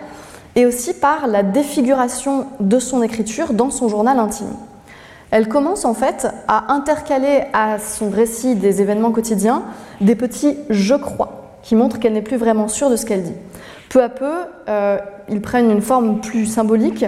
[0.57, 4.55] et aussi par la défiguration de son écriture dans son journal intime.
[5.31, 9.65] Elle commence en fait à intercaler à son récit des événements quotidiens
[10.01, 13.33] des petits je crois qui montrent qu'elle n'est plus vraiment sûre de ce qu'elle dit.
[13.89, 14.33] Peu à peu,
[14.69, 17.07] euh, ils prennent une forme plus symbolique,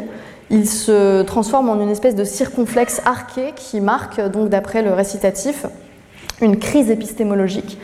[0.50, 5.66] ils se transforment en une espèce de circonflexe arché qui marque, donc d'après le récitatif,
[6.40, 7.78] une crise épistémologique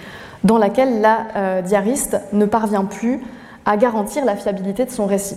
[0.45, 3.21] dans laquelle la euh, diariste ne parvient plus
[3.65, 5.37] à garantir la fiabilité de son récit.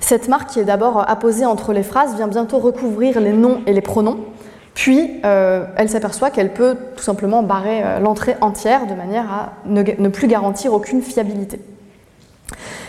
[0.00, 3.72] Cette marque, qui est d'abord apposée entre les phrases, vient bientôt recouvrir les noms et
[3.72, 4.18] les pronoms,
[4.74, 9.52] Puis, euh, elle s'aperçoit qu'elle peut tout simplement barrer euh, l'entrée entière de manière à
[9.66, 11.60] ne, plus garantir aucune fiabilité.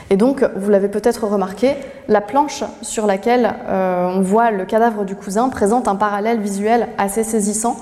[0.09, 1.75] Et donc, vous l'avez peut-être remarqué,
[2.07, 7.23] la planche sur laquelle on voit le cadavre du cousin présente un parallèle visuel assez
[7.23, 7.77] saisissant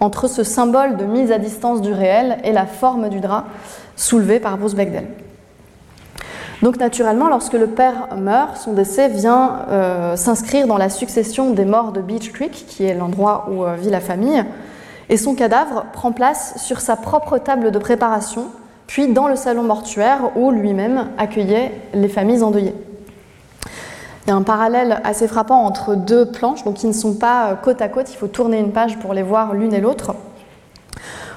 [0.00, 3.44] entre ce symbole de mise à distance du réel et la forme du drap
[3.96, 5.06] soulevé par Bruce Bechdel.
[6.62, 11.64] Donc naturellement, lorsque le père meurt, son décès vient euh, s'inscrire dans la succession des
[11.64, 14.44] morts de Beach Creek, qui est l'endroit où euh, vit la famille,
[15.08, 18.46] et son cadavre prend place sur sa propre table de préparation,
[18.88, 22.74] puis dans le salon mortuaire où lui-même accueillait les familles endeuillées.
[24.28, 27.50] Il y a un parallèle assez frappant entre deux planches, donc qui ne sont pas
[27.50, 30.14] euh, côte à côte, il faut tourner une page pour les voir l'une et l'autre,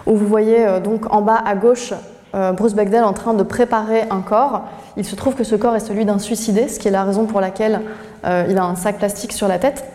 [0.06, 1.94] où vous voyez donc en bas à gauche
[2.34, 4.64] Bruce Bechdel en train de préparer un corps
[4.98, 7.26] il se trouve que ce corps est celui d'un suicidé, ce qui est la raison
[7.26, 7.82] pour laquelle
[8.26, 9.86] euh, il a un sac plastique sur la tête.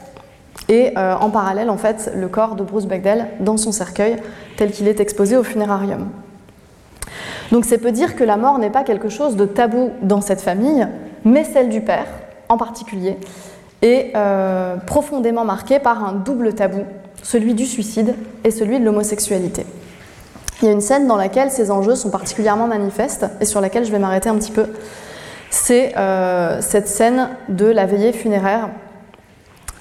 [0.68, 4.16] Et euh, en parallèle, en fait, le corps de Bruce Bechdel dans son cercueil,
[4.56, 6.08] tel qu'il est exposé au funérarium.
[7.52, 10.40] Donc c'est peut dire que la mort n'est pas quelque chose de tabou dans cette
[10.40, 10.88] famille,
[11.24, 12.06] mais celle du père
[12.48, 13.18] en particulier
[13.82, 16.84] est euh, profondément marquée par un double tabou,
[17.22, 19.66] celui du suicide et celui de l'homosexualité.
[20.62, 23.84] Il y a une scène dans laquelle ces enjeux sont particulièrement manifestes et sur laquelle
[23.84, 24.66] je vais m'arrêter un petit peu.
[25.50, 28.70] C'est euh, cette scène de la veillée funéraire.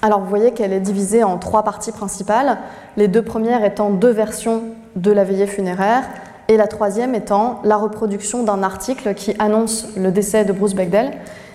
[0.02, 2.58] Alors vous voyez qu'elle est divisée en trois parties principales,
[2.96, 4.62] les deux premières étant deux versions
[4.94, 6.04] de la veillée funéraire
[6.48, 11.12] et la troisième étant la reproduction d'un article qui annonce le décès de Bruce Bechdel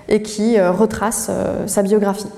[0.09, 2.29] et qui euh, retrace euh, sa biographie.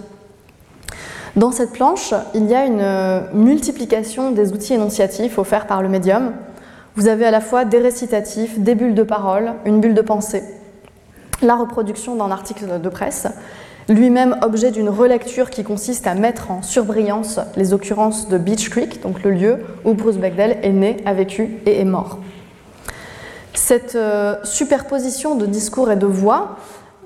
[1.35, 6.33] Dans cette planche, il y a une multiplication des outils énonciatifs offerts par le médium,
[6.95, 10.43] vous avez à la fois des récitatifs, des bulles de parole, une bulle de pensée,
[11.41, 13.27] la reproduction d'un article de presse,
[13.89, 19.01] lui-même objet d'une relecture qui consiste à mettre en surbrillance les occurrences de Beach Creek,
[19.01, 22.19] donc le lieu où Bruce Bechdel est né, a vécu et est mort.
[23.55, 26.57] Cette euh, superposition de discours et de voix,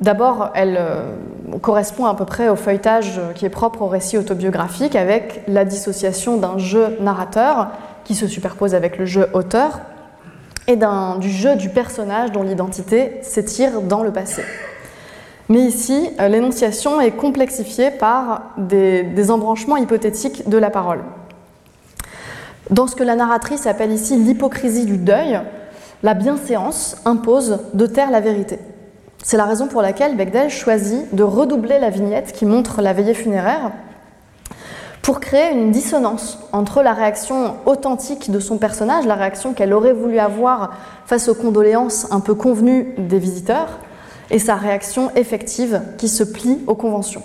[0.01, 1.11] d'abord, elle euh,
[1.61, 6.37] correspond à peu près au feuilletage qui est propre au récit autobiographique, avec la dissociation
[6.37, 7.69] d'un jeu narrateur
[8.03, 9.79] qui se superpose avec le jeu auteur,
[10.67, 10.77] et
[11.19, 14.43] du jeu du personnage dont l'identité s'étire dans le passé.
[15.49, 20.99] Mais ici, euh, l'énonciation est complexifiée par des, des, embranchements hypothétiques de la parole.
[22.69, 25.39] Dans ce que la narratrice appelle ici l'hypocrisie du deuil,
[26.03, 28.59] la bienséance impose de taire la vérité.
[29.23, 33.13] C'est la raison pour laquelle Bechdel choisit de redoubler la vignette qui montre la veillée
[33.13, 33.71] funéraire
[35.01, 39.93] pour créer une dissonance entre la réaction authentique de son personnage, la réaction qu'elle aurait
[39.93, 40.73] voulu avoir
[41.05, 43.79] face aux condoléances un peu convenues des visiteurs,
[44.29, 47.23] et sa réaction effective qui se plie aux conventions.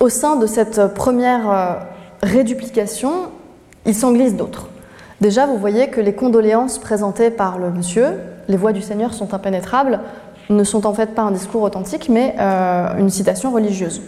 [0.00, 1.74] Au sein de cette première euh,
[2.22, 3.28] réduplication,
[3.86, 4.68] il s'en glisse d'autres.
[5.20, 8.16] Déjà, vous voyez que les condoléances présentées par le monsieur,
[8.48, 10.00] les voix du Seigneur sont impénétrables,
[10.50, 14.02] ne sont en fait pas un discours authentique, mais euh, une citation religieuse.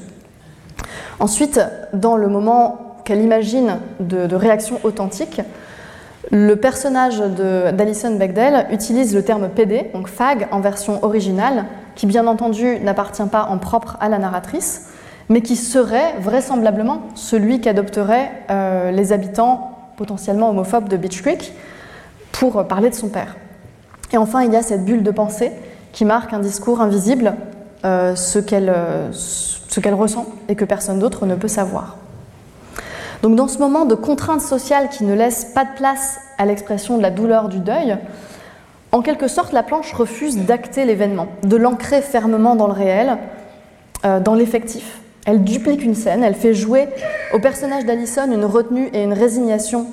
[1.18, 1.60] Ensuite,
[1.92, 5.40] dans le moment qu'elle imagine de, réaction authentique,
[6.30, 12.26] le personnage d'Alison Bechdel utilise le terme PD, donc fag en version originale, qui bien
[12.26, 14.88] entendu n'appartient pas en propre à la narratrice,
[15.28, 21.52] mais qui serait vraisemblablement celui qu'adopteraient euh, les habitants potentiellement homophobes de Beach Creek
[22.32, 23.36] pour parler de son père.
[24.12, 25.52] Et enfin, il y a cette bulle de pensée
[25.92, 27.34] qui marque un discours invisible,
[27.84, 31.98] euh, ce qu'elle euh, ce qu'elle ressent et que personne d'autre ne peut savoir.
[33.22, 36.96] Donc dans ce moment de contrainte sociale qui ne laisse pas de place à l'expression
[36.96, 37.98] de la douleur du deuil,
[38.92, 43.18] en quelque sorte la planche refuse d'acter l'événement, de l'ancrer fermement dans le réel,
[44.06, 45.00] euh, dans l'effectif.
[45.26, 46.88] Elle duplique une scène, elle fait jouer
[47.34, 49.88] au personnage d'Alison une retenue et une résignation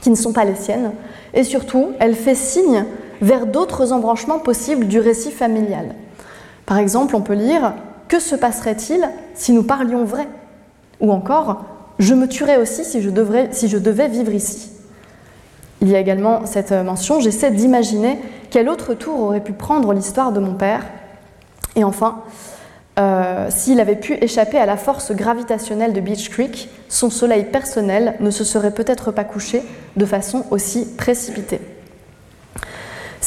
[0.00, 0.92] qui ne sont pas les siennes,
[1.34, 2.86] et surtout elle fait signe
[3.20, 5.94] vers d'autres embranchements possibles du récit familial.
[6.66, 7.74] Par exemple, on peut lire
[8.08, 10.28] que se passerait-il si nous parlions vrai?
[11.00, 11.64] Ou encore,
[11.98, 14.70] je me tuerais aussi si je, devais vivre ici.
[15.82, 18.18] Il y a également cette mention, j'essaie d'imaginer
[18.50, 20.84] quel autre tour aurait pu prendre l'histoire de mon père.
[21.76, 22.22] Et enfin,
[22.98, 28.16] euh, s'il avait pu échapper à la force gravitationnelle de Beach Creek, son soleil personnel
[28.20, 29.62] ne se serait peut-être pas couché
[29.96, 31.60] de façon aussi précipitée.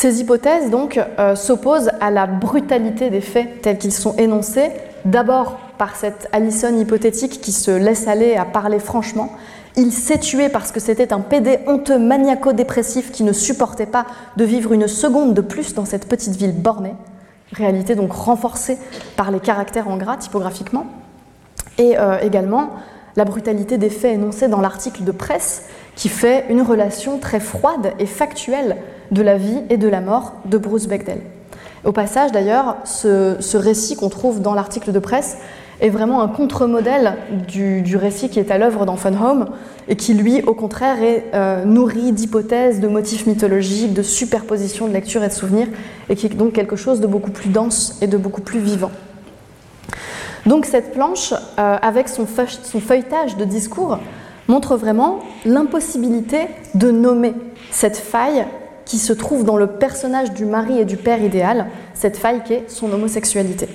[0.03, 4.69] Ces hypothèses donc euh, s'opposent à la brutalité des faits tels qu'ils sont énoncés,
[5.05, 9.31] d'abord par cette Allison hypothétique qui se laisse aller à parler franchement.
[9.77, 14.43] Il s'est tué parce que c'était un pédé honteux maniaco-dépressif qui ne supportait pas de
[14.43, 16.95] vivre une seconde de plus dans cette petite ville bornée,
[17.53, 18.77] réalité donc renforcée
[19.15, 20.85] par les caractères en gras typographiquement.
[21.77, 22.71] Et euh, également,
[23.15, 25.63] la brutalité des faits énoncés dans l'article de presse
[25.95, 28.77] qui fait une relation très froide et factuelle
[29.11, 31.21] de la vie et de la mort de Bruce Bechdel.
[31.83, 35.37] Au passage, d'ailleurs, ce, récit qu'on trouve dans l'article de presse
[35.81, 37.17] est vraiment un contre-modèle
[37.47, 39.47] du, récit qui est à l'œuvre dans Fun Home
[39.89, 44.93] et qui, lui, au contraire, est euh, nourri d'hypothèses, de motifs mythologiques, de superpositions de
[44.93, 45.67] lectures et de souvenirs,
[46.09, 48.91] et qui est donc quelque chose de beaucoup plus dense et de beaucoup plus vivant.
[50.45, 53.99] Donc cette planche, euh, avec son, feuilletage de discours,
[54.47, 57.33] montre vraiment l'impossibilité de nommer
[57.71, 58.45] cette faille
[58.85, 62.53] qui se trouve dans le personnage du mari et du père idéal, cette faille qui
[62.53, 63.67] est son homosexualité.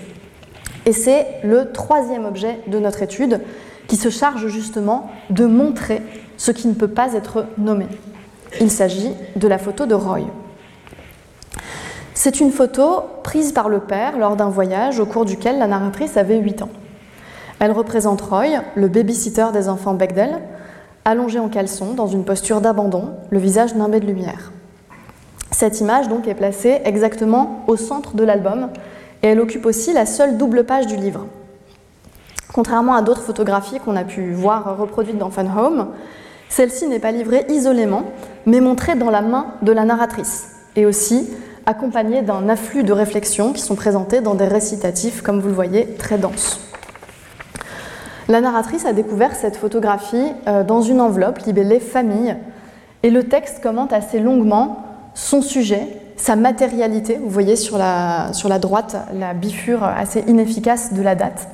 [0.87, 3.41] Et c'est le troisième objet de notre étude
[3.87, 6.03] qui se charge justement de montrer
[6.37, 7.87] ce qui ne peut pas être nommé.
[8.61, 10.21] Il s'agit de la photo de Roy.
[12.14, 16.16] C'est une photo prise par le père lors d'un voyage au cours duquel la narratrice
[16.16, 16.71] avait 8 ans.
[17.61, 20.39] Elle représente Roy, le babysitter des enfants Bechdel,
[21.05, 24.53] allongé en caleçon dans une posture d'abandon, le visage nimbé de lumière.
[25.51, 28.69] Cette image donc est placée exactement au centre de l'album
[29.23, 31.27] et elle occupe aussi la seule double page du livre.
[32.53, 35.89] Contrairement à d'autres photographies qu'on a pu voir reproduites dans Fun Home,
[36.49, 38.05] celle-ci n'est pas livrée isolément,
[38.47, 41.29] mais montrée dans la main de la narratrice, et aussi
[41.67, 45.95] accompagnée d'un afflux de réflexions qui sont présentées dans des récitatifs, comme vous le voyez,
[45.99, 46.68] très denses.
[48.29, 52.37] La narratrice a découvert cette photographie euh, dans une enveloppe libellée Famille,
[53.03, 57.18] et le texte commente assez longuement son sujet, sa matérialité.
[57.22, 61.49] Vous voyez sur la, droite la bifure assez inefficace de la date.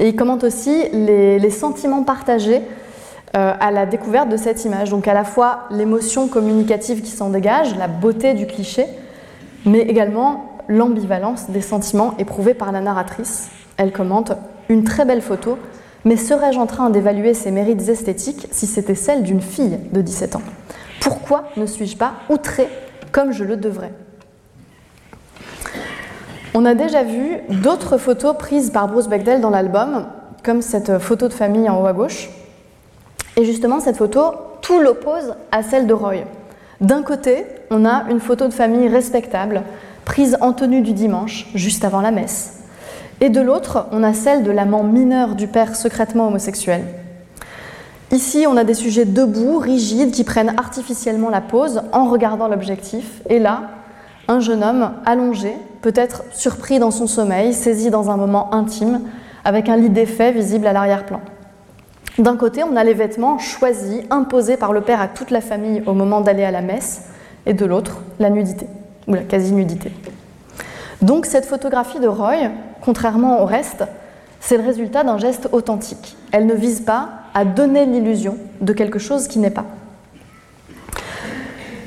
[0.00, 2.62] Et il commente aussi les, sentiments partagés
[3.36, 4.90] euh, à la découverte de cette image.
[4.90, 8.86] Donc à la fois l'émotion communicative qui s'en dégage, la beauté du cliché,
[9.64, 13.48] mais également l'ambivalence des sentiments éprouvés par la narratrice.
[13.76, 14.32] Elle commente
[14.68, 15.58] une très belle photo,
[16.04, 20.36] mais serais-je en train d'évaluer ses mérites esthétiques si c'était celle d'une fille de 17
[20.36, 20.42] ans?
[21.00, 22.68] Pourquoi ne suis-je pas outrée
[23.12, 23.92] comme je le devrais?
[26.54, 30.06] On a déjà vu d'autres photos prises par Bruce Bechdel dans l'album,
[30.44, 32.28] comme cette photo de famille en haut à gauche.
[33.36, 36.24] Et justement, cette photo, tout l'oppose à celle de Roy.
[36.80, 39.62] D'un côté, on a une photo de famille respectable,
[40.04, 42.61] prise en tenue du dimanche, juste avant la messe.
[43.22, 46.82] Et de l'autre, on a celle de l'amant mineur du père secrètement homosexuel.
[48.10, 53.22] Ici, on a des sujets debout, rigides, qui prennent artificiellement la pose en regardant l'objectif.
[53.30, 53.70] Et là,
[54.26, 59.02] un jeune homme allongé, peut-être surpris dans son sommeil, saisi dans un moment intime,
[59.44, 61.20] avec un lit défait visible à l'arrière-plan.
[62.18, 65.84] D'un côté, on a les vêtements choisis, imposés par le père à toute la famille
[65.86, 67.02] au moment d'aller à la messe,
[67.46, 68.66] et de l'autre, la nudité,
[69.06, 69.92] ou la quasi-nudité.
[71.02, 72.50] Donc cette photographie de Roy,
[72.80, 73.84] contrairement au reste,
[74.40, 76.16] c'est le résultat d'un geste authentique.
[76.30, 79.64] Elle ne vise pas à donner l'illusion de quelque chose qui n'est pas.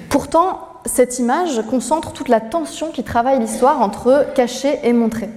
[0.09, 5.29] Pourtant, cette image concentre toute la tension qui travaille l'histoire entre caché et montré.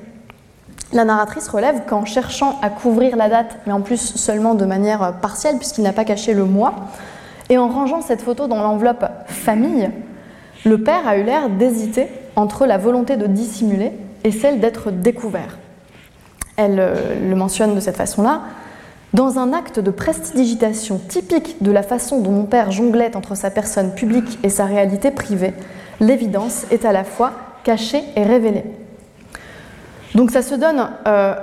[0.92, 5.14] La narratrice relève qu'en cherchant à couvrir la date, mais en plus seulement de manière
[5.20, 6.74] partielle, puisqu'il n'a pas caché le mois,
[7.48, 9.90] et en rangeant cette photo dans l'enveloppe famille,
[10.64, 12.08] le père a eu l'air d'hésiter
[12.38, 13.90] entre la volonté de dissimuler
[14.22, 15.58] et celle d'être découvert.
[16.56, 18.42] Elle euh, le mentionne de cette façon-là.
[19.12, 23.50] Dans un acte de prestidigitation typique de la façon dont mon père jonglait entre sa
[23.50, 25.52] personne publique et sa réalité privée,
[25.98, 27.32] l'évidence est à la fois
[27.64, 28.64] cachée et révélée.
[30.14, 31.34] Donc ça se donne, euh,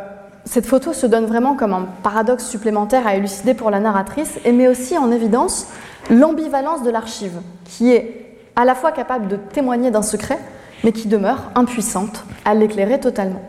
[0.46, 4.54] cette photo se donne vraiment comme un paradoxe supplémentaire à élucider pour la narratrice et
[4.54, 5.68] met aussi en évidence
[6.10, 10.40] l'ambivalence de l'archive, qui est à la fois capable de témoigner d'un secret,
[10.86, 13.42] mais qui demeure impuissante à l'éclairer totalement.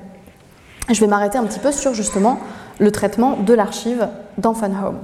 [0.91, 2.41] Je vais m'arrêter un petit peu sur justement
[2.78, 4.09] le traitement de l'archive
[4.43, 4.99] Home.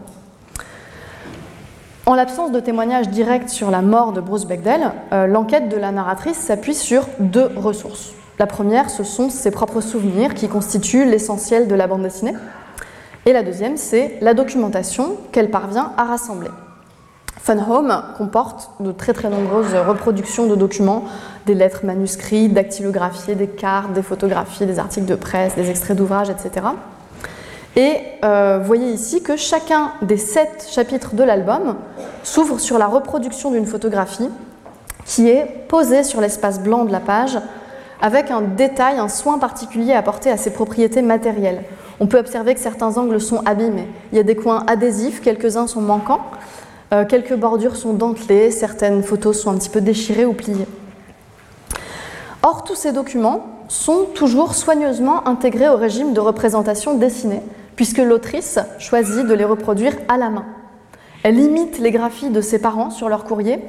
[2.06, 5.92] En l'absence de témoignages directs sur la mort de Bruce Bechdel, euh, l'enquête de la
[5.92, 8.12] narratrice s'appuie sur deux ressources.
[8.38, 12.34] La première, ce sont ses propres souvenirs qui constituent l'essentiel de la bande dessinée.
[13.26, 16.48] Et la deuxième, c'est la documentation qu'elle parvient à rassembler.
[17.42, 21.02] Fun Home comporte de très très nombreuses reproductions de documents,
[21.44, 26.30] des lettres manuscrites, dactylographiées, des cartes, des photographies, des articles de presse, des extraits d'ouvrages,
[26.30, 26.66] etc.
[27.74, 31.74] Et euh, voyez ici que chacun des sept chapitres de l'album
[32.22, 34.28] s'ouvre sur la reproduction d'une photographie
[35.04, 37.36] qui est posée sur l'espace blanc de la page
[38.00, 41.64] avec un détail, un soin particulier apporté à ses propriétés matérielles.
[41.98, 43.88] On peut observer que certains angles sont abîmés.
[44.12, 46.20] Il y a des coins adhésifs, quelques-uns sont manquants,
[46.92, 50.66] euh, quelques bordures sont dentelées, certaines photos sont un petit peu déchirées ou pliées.
[52.42, 57.40] Or, tous ces documents sont toujours soigneusement intégrés au régime de représentation dessinée
[57.76, 60.44] puisque l'autrice choisit de les reproduire à la main.
[61.22, 63.60] Elle imite les graphies de ses parents sur leur courrier,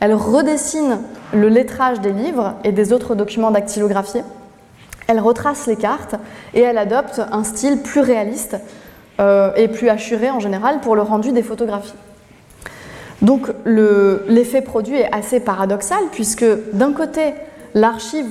[0.00, 1.00] elle redessine
[1.32, 4.24] le lettrage des livres et des autres documents dactylographiés,
[5.08, 6.14] elle retrace les cartes
[6.54, 8.56] et elle adopte un style plus réaliste
[9.20, 11.94] euh, et plus assuré en général pour le rendu des photographies.
[13.22, 17.34] Donc l'effet produit est assez paradoxal puisque d'un côté,
[17.74, 18.26] l'archive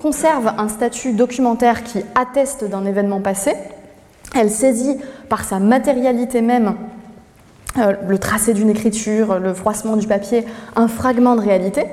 [0.00, 3.52] conserve un statut documentaire qui atteste d'un événement passé,
[4.34, 6.74] elle saisit par sa matérialité même
[7.78, 10.44] euh, le tracé d'une écriture, le froissement du papier,
[10.76, 11.84] un fragment de réalité,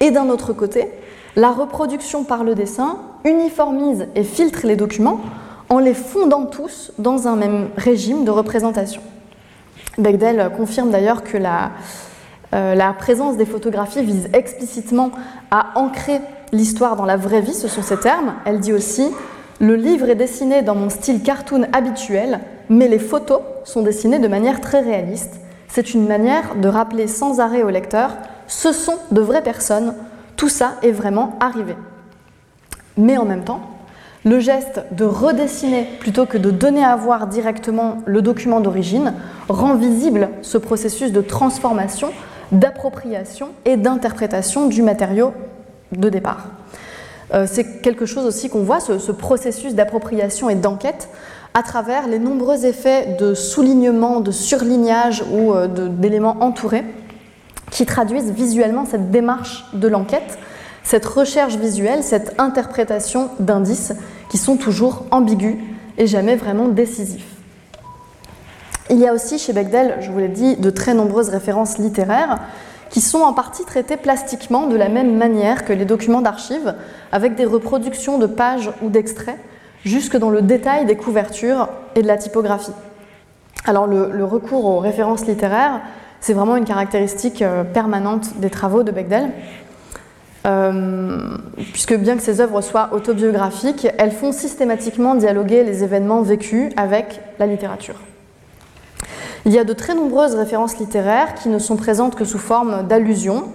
[0.00, 0.88] et d'un autre côté,
[1.36, 5.20] la reproduction par le dessin uniformise et filtre les documents
[5.68, 9.02] en les fondant tous dans un même régime de représentation.
[9.98, 11.70] Bechdel confirme d'ailleurs que la,
[12.54, 15.10] euh, la présence des photographies vise explicitement
[15.50, 16.20] à ancrer
[16.52, 18.34] l'histoire dans la vraie vie, ce sont ses termes.
[18.44, 19.10] Elle dit aussi
[19.60, 24.28] Le livre est dessiné dans mon style cartoon habituel, mais les photos sont dessinées de
[24.28, 25.40] manière très réaliste.
[25.68, 28.10] C'est une manière de rappeler sans arrêt au lecteur
[28.48, 29.94] ce sont de vraies personnes,
[30.36, 31.76] tout ça est vraiment arrivé.
[32.96, 33.60] Mais en même temps,
[34.26, 39.14] le geste de redessiner plutôt que de donner à voir directement le document d'origine
[39.48, 42.10] rend visible ce processus de transformation,
[42.50, 45.32] d'appropriation et d'interprétation du matériau
[45.92, 46.48] de départ.
[47.34, 51.08] Euh, c'est quelque chose aussi qu'on voit, ce, processus d'appropriation et d'enquête,
[51.54, 56.84] à travers les nombreux effets de soulignement, de surlignage ou euh, d'éléments entourés
[57.70, 60.36] qui traduisent visuellement cette démarche de l'enquête
[60.86, 63.92] cette recherche visuelle, cette interprétation d'indices
[64.30, 65.56] qui sont toujours ambigus
[65.98, 67.26] et jamais vraiment décisifs.
[68.88, 72.38] Il y a aussi chez Bechdel, je vous l'ai dit, de très nombreuses références littéraires
[72.90, 76.76] qui sont en partie traitées plastiquement de la même manière que les documents d'archives,
[77.10, 79.40] avec des reproductions de pages ou d'extraits,
[79.84, 82.72] jusque dans le détail des couvertures et de la typographie.
[83.64, 85.80] Alors le, recours aux références littéraires,
[86.20, 89.30] c'est vraiment une caractéristique euh, permanente des travaux de Bechdel.
[90.46, 91.36] Euh,
[91.72, 97.20] puisque bien que ces œuvres soient autobiographiques, elles font systématiquement dialoguer les événements vécus avec
[97.38, 97.96] la littérature.
[99.44, 102.86] Il y a de très nombreuses références littéraires qui ne sont présentes que sous forme
[102.86, 103.48] d'allusions,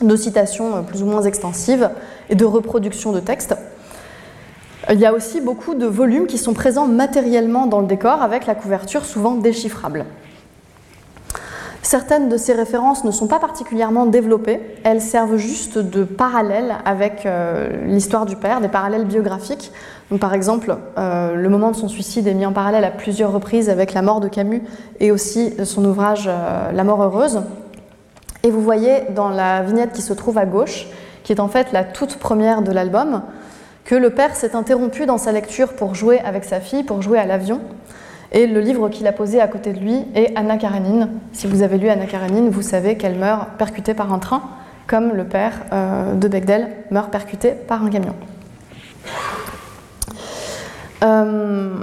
[0.00, 1.90] de citations plus ou moins extensives
[2.28, 3.56] et de reproductions de textes.
[4.90, 8.46] Il y a aussi beaucoup de volumes qui sont présents matériellement dans le décor avec
[8.46, 10.06] la couverture souvent déchiffrable.
[11.86, 17.24] Certaines de ces références ne sont pas particulièrement développées, elles servent juste de parallèle avec
[17.24, 19.70] euh, l'histoire du père, des parallèles biographiques.
[20.18, 23.70] par exemple, euh, le moment de son suicide est mis en parallèle à plusieurs reprises
[23.70, 24.62] avec la mort de Camus
[24.98, 27.42] et aussi son ouvrage euh, La mort heureuse.
[28.42, 30.88] Et vous voyez dans la vignette qui se trouve à gauche,
[31.22, 33.22] qui est en fait la toute première de l'album,
[33.84, 37.20] que le père s'est interrompu dans sa lecture pour jouer avec sa fille, pour jouer
[37.20, 37.60] à l'avion.
[38.32, 41.10] Et le livre qu'il a posé à côté de lui est Anna Karenine.
[41.32, 44.42] Si vous avez lu Anna Karenine, vous savez qu'elle meurt percutée par un train,
[44.86, 48.14] comme le père euh, de Bechdel meurt percuté par un camion.
[51.04, 51.74] Euh,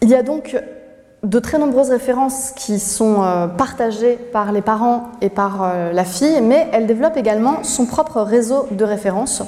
[0.00, 0.56] il y a donc
[1.22, 6.40] de très nombreuses références qui sont euh, partagées par les parents et par la fille,
[6.42, 9.42] mais elle développe également son propre réseau de références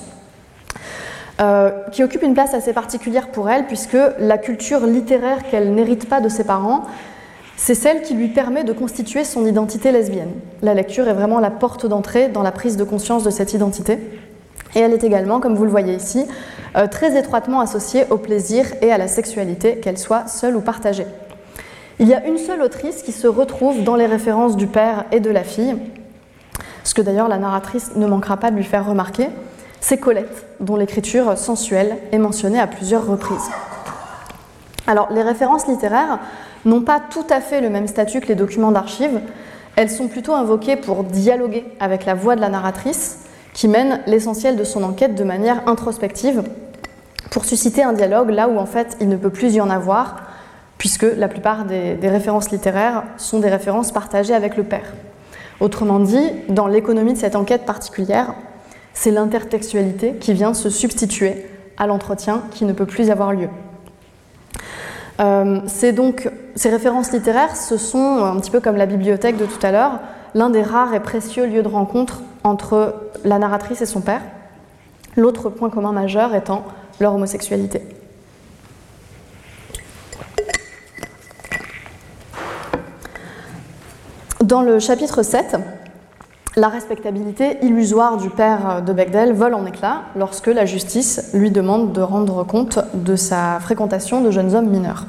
[1.41, 6.09] euh, qui occupe une place assez particulière pour elle, puisque la culture littéraire qu'elle n'hérite
[6.09, 6.85] pas de ses parents,
[7.57, 10.32] c'est celle qui lui permet de constituer son identité lesbienne.
[10.62, 13.99] La lecture est vraiment la porte d'entrée dans la prise de conscience de cette identité.
[14.74, 16.24] Et elle est également, comme vous le voyez ici,
[16.76, 21.07] euh, très étroitement associée au plaisir et à la sexualité, qu'elle soit seule ou partagée.
[22.01, 25.20] Il y a une seule autrice qui se retrouve dans les références du père et
[25.20, 25.76] de la fille,
[26.82, 29.28] ce que d'ailleurs la narratrice ne manquera pas de lui faire remarquer,
[29.85, 33.51] c'est Colette, dont l'écriture sensuelle est mentionnée à plusieurs reprises.
[34.87, 36.20] Alors, les références littéraires
[36.64, 39.20] n'ont pas tout à fait le même statut que les documents d'archives.
[39.76, 44.57] Elles sont plutôt invoquées pour dialoguer avec la voix de la narratrice, qui mène l'essentiel
[44.57, 46.45] de son enquête de manière introspective,
[47.30, 50.16] pour susciter un dialogue là où en fait il ne peut plus y en avoir,
[50.78, 54.95] puisque la plupart des, des références littéraires sont des références partagées avec le père.
[55.61, 58.35] Autrement dit, dans l'économie de cette enquête particulière,
[58.95, 61.45] c'est l'intertextualité qui vient se substituer
[61.76, 63.49] à l'entretien qui ne peut plus avoir lieu.
[65.20, 69.70] Euh, ces références littéraires, ce sont, un petit peu comme la bibliothèque de tout à
[69.70, 70.01] l'heure,
[70.34, 74.22] l'un des rares et précieux lieux de rencontre entre la narratrice et son père,
[75.16, 76.64] l'autre point commun majeur étant
[77.01, 77.82] leur homosexualité.
[84.42, 85.57] Dans le chapitre 7,
[86.57, 91.92] la respectabilité illusoire du père de Bechdel vole en éclats lorsque la justice lui demande
[91.92, 95.07] de rendre compte de sa fréquentation de jeunes hommes mineurs.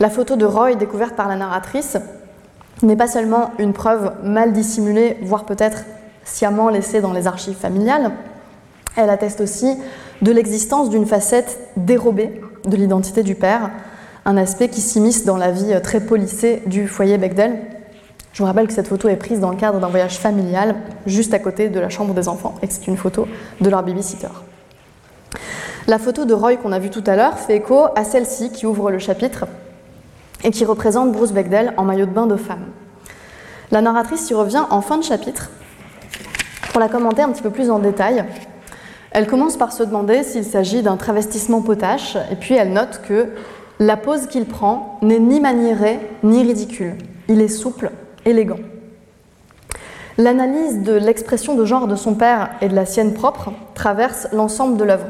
[0.00, 1.98] La photo de Roy découverte par la narratrice
[2.82, 5.84] n'est pas seulement une preuve mal dissimulée, voire peut-être
[6.24, 8.12] sciemment laissée dans les archives familiales,
[8.96, 9.76] elle atteste aussi
[10.22, 13.70] de l'existence d'une facette dérobée de l'identité du père,
[14.24, 17.60] un aspect qui s'immisce dans la vie très polissée du foyer Bechdel.
[18.36, 20.76] Je vous rappelle que cette photo est prise dans le cadre d'un voyage familial
[21.06, 23.26] juste à côté de la chambre des enfants et que c'est une photo
[23.62, 24.28] de leur babysitter.
[25.86, 28.66] La photo de Roy qu'on a vue tout à l'heure fait écho à celle-ci qui
[28.66, 29.46] ouvre le chapitre
[30.44, 32.66] et qui représente Bruce Bechdel en maillot de bain de femme.
[33.70, 35.48] La narratrice y revient en fin de chapitre
[36.72, 38.22] pour la commenter un petit peu plus en détail.
[39.12, 43.28] Elle commence par se demander s'il s'agit d'un travestissement potache, et puis elle note que
[43.78, 46.98] la pose qu'il prend n'est ni maniérée ni ridicule.
[47.28, 47.90] Il est souple,
[50.18, 54.76] L'analyse de l'expression de genre de son père et de la sienne propre traverse l'ensemble
[54.76, 55.06] de l'œuvre.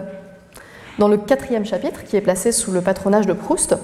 [0.98, 3.76] Dans le quatrième chapitre, qui est placé sous le patronage de Proust,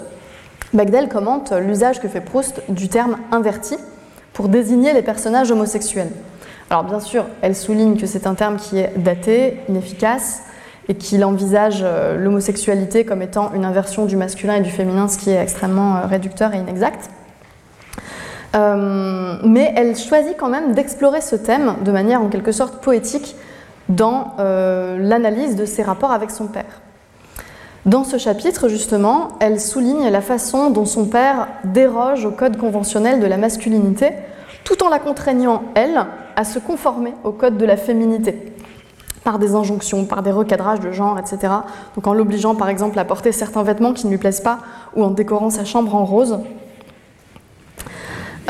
[0.73, 3.77] Bagdel commente l'usage que fait Proust du terme inverti
[4.33, 6.11] pour désigner les personnages homosexuels.
[6.71, 10.43] Alors bien sûr, elle souligne que c'est un terme qui est daté, inefficace,
[10.89, 15.17] et qu'il envisage euh, l'homosexualité comme étant une inversion du masculin et du féminin, ce
[15.17, 17.09] qui est extrêmement euh, réducteur et inexact.
[18.55, 23.37] Euh, mais elle choisit quand même d'explorer ce thème de manière en quelque sorte poétique
[23.89, 26.81] dans l'analyse de ses rapports avec son père.
[27.85, 33.19] Dans ce chapitre, justement, elle souligne la façon dont son père déroge au code conventionnel
[33.19, 34.11] de la masculinité,
[34.63, 38.55] tout en la contraignant, elle, à se conformer au code de la féminité,
[39.25, 41.53] par des injonctions, par des recadrages de genre, etc.
[41.97, 44.59] Donc en l'obligeant, par exemple, à porter certains vêtements qui ne lui plaisent pas,
[44.95, 46.39] ou en décorant sa chambre en rose.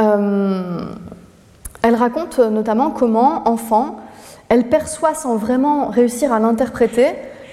[0.00, 0.84] Euh,
[1.82, 3.96] elle raconte notamment comment, enfant,
[4.48, 7.06] elle perçoit sans vraiment réussir à l'interpréter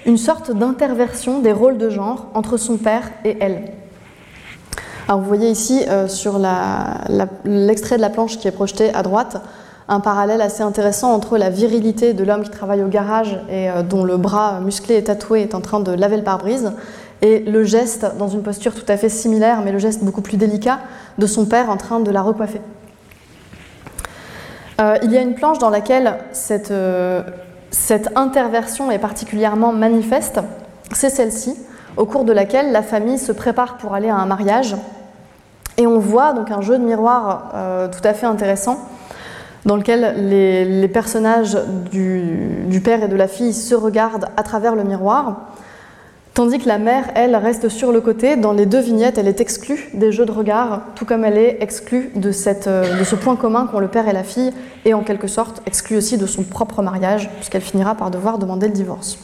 [0.06, 3.72] une sorte d'interversion des rôles de genre entre son père et elle.
[5.08, 6.40] Alors vous voyez ici euh, sur
[7.44, 9.42] l'extrait de la planche qui est projeté à droite
[9.88, 13.82] un parallèle assez intéressant entre la virilité de l'homme qui travaille au garage et euh,
[13.82, 16.72] dont le bras musclé et tatoué est en train de laver le pare-brise
[17.22, 20.36] et le geste, dans une posture tout à fait similaire, mais le geste beaucoup plus
[20.36, 20.80] délicat,
[21.18, 22.60] de son père en train de la recoiffer.
[24.80, 26.72] Euh, il y a une planche dans laquelle cette
[27.70, 30.40] cette interversion est particulièrement manifeste,
[30.92, 31.56] c'est celle-ci,
[31.96, 34.76] au cours de laquelle la famille se prépare pour aller à un mariage.
[35.76, 38.78] Et on voit donc un jeu de miroir euh, tout à fait intéressant,
[39.64, 41.56] dans lequel les, personnages
[41.90, 45.52] du, père et de la fille se regardent à travers le miroir.
[46.40, 48.34] Tandis que la mère, elle, reste sur le côté.
[48.34, 51.58] Dans les deux vignettes, elle est exclue des jeux de regard, tout comme elle est
[51.60, 54.50] exclue euh, de ce point commun qu'ont le père et la fille,
[54.86, 58.68] et en quelque sorte exclue aussi de son propre mariage, puisqu'elle finira par devoir demander
[58.68, 59.18] le divorce.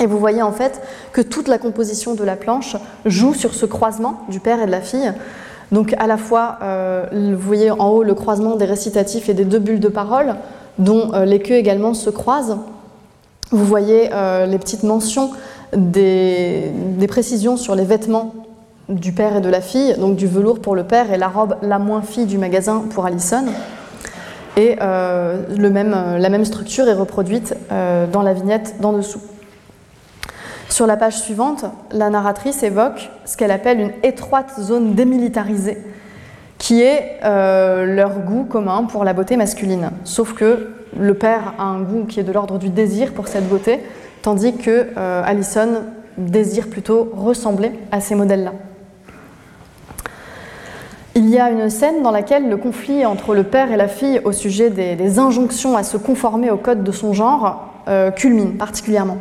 [0.00, 0.80] Et vous voyez en fait
[1.12, 4.70] que toute la composition de la planche joue sur ce croisement du père et de
[4.70, 5.12] la fille.
[5.70, 9.44] Donc à la fois, euh, vous voyez en haut le croisement des récitatifs et des
[9.44, 10.36] deux bulles de parole,
[10.78, 12.56] dont euh, les queues également se croisent.
[13.50, 14.10] Vous voyez
[14.46, 15.30] les petites mentions
[15.76, 16.72] des,
[17.08, 18.34] précisions sur les vêtements
[18.88, 21.56] du père et de la fille, donc du velours pour le père et la robe
[21.62, 23.44] la moins fille du magasin pour Allison.
[24.56, 29.20] Et euh, le même, la même structure est reproduite euh, dans la vignette d'en dessous.
[30.68, 35.78] Sur la page suivante, la narratrice évoque ce qu'elle appelle une étroite zone démilitarisée,
[36.58, 39.90] qui est euh, leur goût commun pour la beauté masculine.
[40.04, 43.48] Sauf que le père a un goût qui est de l'ordre du désir pour cette
[43.48, 43.80] beauté,
[44.22, 45.82] tandis que euh, Allison
[46.16, 48.52] désire plutôt ressembler à ces modèles-là.
[51.14, 54.20] Il y a une scène dans laquelle le conflit entre le père et la fille
[54.24, 59.18] au sujet des, injonctions à se conformer au code de son genre euh, culmine particulièrement.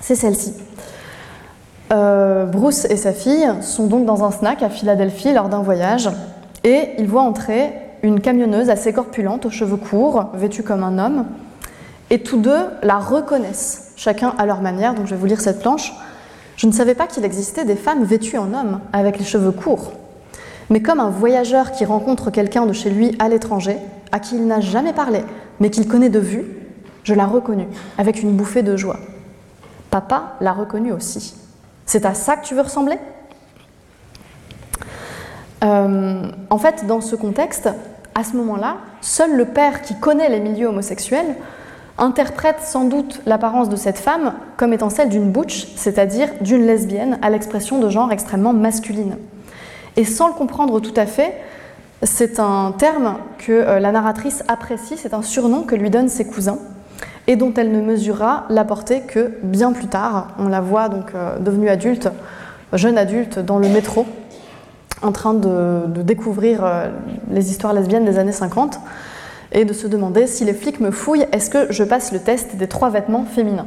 [0.00, 0.54] C'est celle-ci.
[1.92, 6.08] Euh, Bruce et sa fille sont donc dans un snack à Philadelphie lors d'un voyage
[6.62, 11.26] et ils voient entrer une camionneuse assez corpulente aux cheveux courts, vêtue comme un homme,
[12.10, 14.94] et tous deux la reconnaissent chacun à leur manière.
[14.94, 15.92] Donc je vais vous lire cette planche.
[16.56, 19.92] Je ne savais pas qu'il existait des femmes vêtues en homme, avec les cheveux courts.
[20.70, 23.76] Mais comme un voyageur qui rencontre quelqu'un de chez lui à l'étranger,
[24.12, 25.22] à qui il n'a jamais parlé,
[25.58, 26.44] mais qu'il connaît de vue,
[27.04, 28.98] je la reconnus, avec une bouffée de joie.
[29.90, 31.34] Papa l'a reconnue aussi.
[31.84, 32.98] C'est à ça que tu veux ressembler?
[35.64, 37.68] Euh, En fait, dans ce contexte,
[38.14, 41.34] à ce moment-là, seul le père qui connaît les milieux homosexuels
[42.00, 47.18] interprète sans doute l'apparence de cette femme comme étant celle d'une butch, c'est-à-dire d'une lesbienne
[47.22, 49.16] à l'expression de genre extrêmement masculine.
[49.96, 51.34] Et sans le comprendre tout à fait,
[52.02, 56.26] c'est un terme que euh, la narratrice apprécie, c'est un surnom que lui donnent ses
[56.26, 56.58] cousins
[57.26, 60.28] et dont elle ne mesurera la portée que bien plus tard.
[60.38, 62.08] On la voit donc euh, devenue adulte,
[62.72, 64.06] jeune adulte, dans le métro,
[65.02, 66.62] en train de, de découvrir
[67.30, 68.78] les histoires lesbiennes des années 50
[69.52, 72.56] et de se demander si les flics me fouillent, est-ce que je passe le test
[72.56, 73.66] des trois vêtements féminins?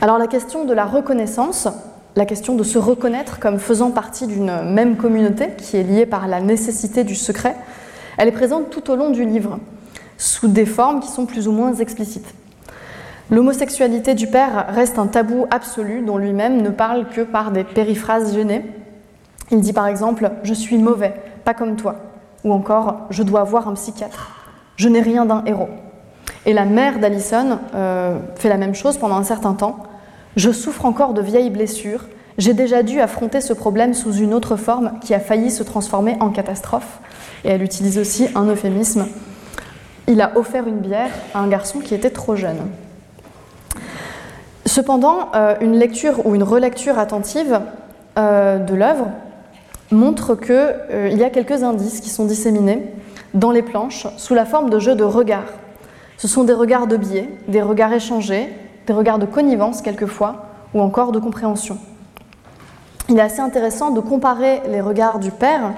[0.00, 1.68] Alors la question de la reconnaissance,
[2.16, 6.26] la question de se reconnaître comme faisant partie d'une même communauté qui est liée par
[6.28, 7.54] la nécessité du secret,
[8.16, 9.58] elle est présente tout au long du livre,
[10.16, 12.34] sous des formes qui sont plus ou moins explicites.
[13.30, 18.34] L'homosexualité du père reste un tabou absolu dont lui-même ne parle que par des périphrases
[18.34, 18.64] gênées.
[19.52, 21.92] Il dit par exemple⁇ Je suis mauvais, pas comme toi⁇
[22.44, 24.30] ou encore Je dois voir un psychiatre,
[24.76, 25.68] je n'ai rien d'un héros.
[26.46, 29.78] Et la mère d'Alison euh, fait la même chose pendant un certain temps.
[30.36, 32.04] Je souffre encore de vieilles blessures.
[32.38, 36.16] J'ai déjà dû affronter ce problème sous une autre forme qui a failli se transformer
[36.20, 37.00] en catastrophe.
[37.44, 39.06] Et elle utilise aussi un euphémisme.
[40.06, 42.58] Il a offert une bière à un garçon qui était trop jeune.
[44.64, 47.60] Cependant, euh, une lecture ou une relecture attentive
[48.18, 49.08] euh, de l'œuvre
[49.90, 52.82] montre qu'il euh, y a quelques indices qui sont disséminés
[53.34, 55.52] dans les planches sous la forme de jeux de regards.
[56.16, 58.48] Ce sont des regards de biais, des regards échangés,
[58.86, 61.78] des regards de connivence quelquefois, ou encore de compréhension.
[63.08, 65.72] Il est assez intéressant de comparer les regards du père,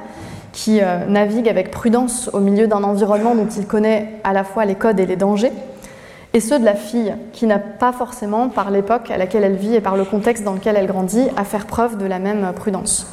[0.52, 4.66] qui euh, navigue avec prudence au milieu d'un environnement dont il connaît à la fois
[4.66, 5.52] les codes et les dangers,
[6.34, 9.74] et ceux de la fille, qui n'a pas forcément, par l'époque à laquelle elle vit
[9.74, 13.06] et par le contexte dans lequel elle grandit, à faire preuve de la même prudence.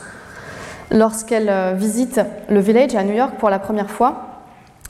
[0.91, 2.19] Lorsqu'elle euh, visite
[2.49, 4.29] le village à New York pour la première fois,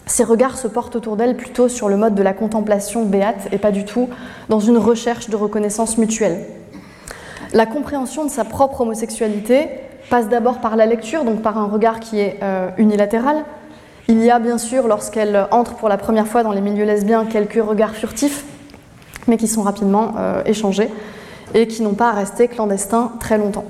[0.05, 3.57] ses regards se portent autour d'elle plutôt sur le mode de la contemplation béate et
[3.57, 4.09] pas du tout
[4.47, 6.45] dans une recherche de reconnaissance mutuelle.
[7.53, 9.69] La compréhension de sa propre homosexualité
[10.09, 13.43] passe d'abord par la lecture, donc par un regard qui est euh, unilatéral.
[14.07, 17.25] Il y a bien sûr, lorsqu'elle entre pour la première fois dans les milieux lesbiens,
[17.25, 18.45] quelques regards furtifs,
[19.27, 20.89] mais qui sont rapidement euh, échangés
[21.53, 23.65] et qui n'ont pas à rester clandestins très longtemps.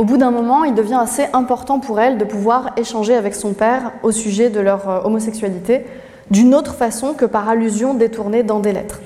[0.00, 3.52] Au bout d'un moment, il devient assez important pour elle de pouvoir échanger avec son
[3.52, 5.84] père au sujet de leur euh, homosexualité
[6.30, 9.02] d'une autre façon que par allusion détournée dans des lettres.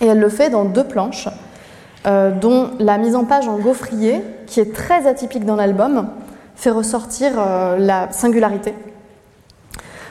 [0.00, 1.28] Et elle le fait dans deux planches,
[2.06, 6.06] euh, dont la mise en page en gaufrier, qui est très atypique dans l'album,
[6.54, 8.74] fait ressortir euh, la singularité.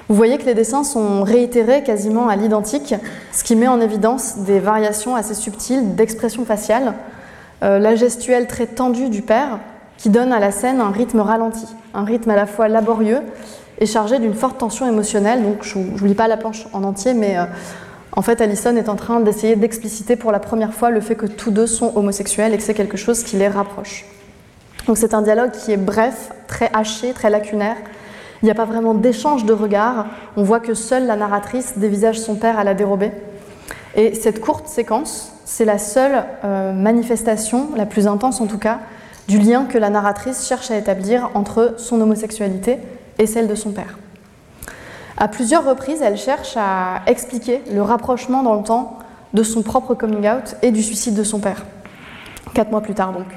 [0.09, 2.95] Vous voyez que les dessins sont réitérés quasiment à l'identique,
[3.31, 6.95] ce qui met en évidence des variations assez subtiles d'expression faciale,
[7.61, 9.57] la gestuelle très tendue du père,
[9.97, 13.21] qui donne à la scène un rythme ralenti, un rythme à la fois laborieux
[13.79, 15.43] et chargé d'une forte tension émotionnelle.
[15.43, 17.45] Donc je ne vous lis pas la planche en entier, mais euh,
[18.11, 21.25] en fait Alison est en train d'essayer d'expliciter pour la première fois le fait que
[21.25, 24.05] tous deux sont homosexuels et que c'est quelque chose qui les rapproche.
[24.87, 27.77] Donc c'est un dialogue qui est bref, très haché, très lacunaire.
[28.41, 30.05] Il n'y a pas vraiment d'échange de regards.
[30.37, 33.11] On voit que seule la narratrice dévisage son père à la dérobée.
[33.95, 38.79] Et cette courte séquence, c'est la seule euh, manifestation, la plus intense en tout cas,
[39.27, 42.79] du lien que la narratrice cherche à établir entre son homosexualité
[43.17, 43.97] et celle de son père.
[45.17, 48.99] À plusieurs reprises, elle cherche à expliquer le rapprochement dans le temps
[49.33, 51.65] de son propre coming out et du suicide de son père,
[52.53, 53.27] quatre mois plus tard donc.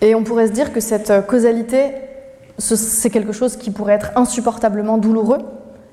[0.00, 1.92] Et on pourrait se dire que cette causalité,
[2.58, 5.38] c'est quelque chose qui pourrait être insupportablement douloureux,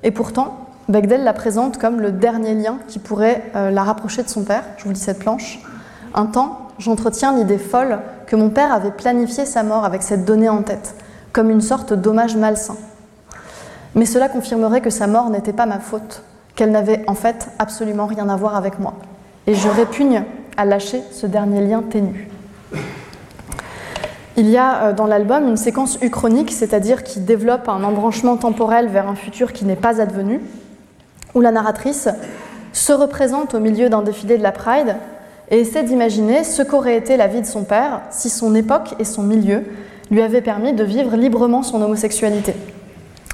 [0.02, 4.28] et pourtant, Bechdel la présente comme le dernier lien qui pourrait euh, la rapprocher de
[4.28, 4.64] son père.
[4.76, 5.60] Je vous lis cette planche.
[6.14, 8.00] Un temps, j'entretiens l'idée folle
[8.30, 10.94] que mon père avait planifié sa mort avec cette donnée en tête,
[11.32, 12.76] comme une sorte d'hommage malsain.
[13.96, 16.22] Mais cela confirmerait que sa mort n'était pas ma faute,
[16.54, 18.94] qu'elle n'avait en fait absolument rien à voir avec moi.
[19.48, 20.22] Et je répugne
[20.56, 22.28] à lâcher ce dernier lien ténu.
[24.36, 28.86] Il y a euh, dans l'album une séquence uchronique, c'est-à-dire qui développe un embranchement temporel
[28.86, 30.40] vers un futur qui n'est pas advenu,
[31.34, 32.08] où la narratrice
[32.72, 34.94] se représente au milieu d'un défilé de la Pride
[35.50, 39.04] et essaie d'imaginer ce qu'aurait été la vie de son père si son époque et
[39.04, 39.64] son milieu
[40.10, 42.54] lui avaient permis de vivre librement son homosexualité.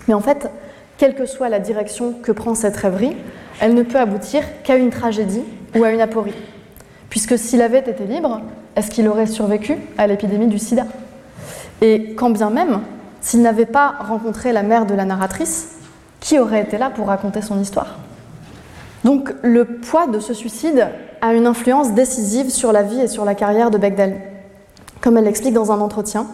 [0.08, 0.50] Mais en fait,
[0.98, 3.16] quelle que soit la direction que prend cette rêverie,
[3.60, 5.42] elle ne peut aboutir qu'à une tragédie
[5.74, 6.34] ou à une aporie.
[7.10, 8.40] Puisque s'il avait été libre,
[8.76, 10.86] est-ce qu'il aurait survécu à l'épidémie du sida?
[11.82, 12.80] Et quand bien même,
[13.20, 15.76] s'il n'avait pas rencontré la mère de la narratrice,
[16.20, 17.98] qui aurait été là pour raconter son histoire?
[19.04, 20.88] Donc le poids de ce suicide
[21.26, 24.20] a une influence décisive sur la vie et sur la carrière de Bechdel.
[25.00, 26.28] Comme elle l'explique dans un entretien,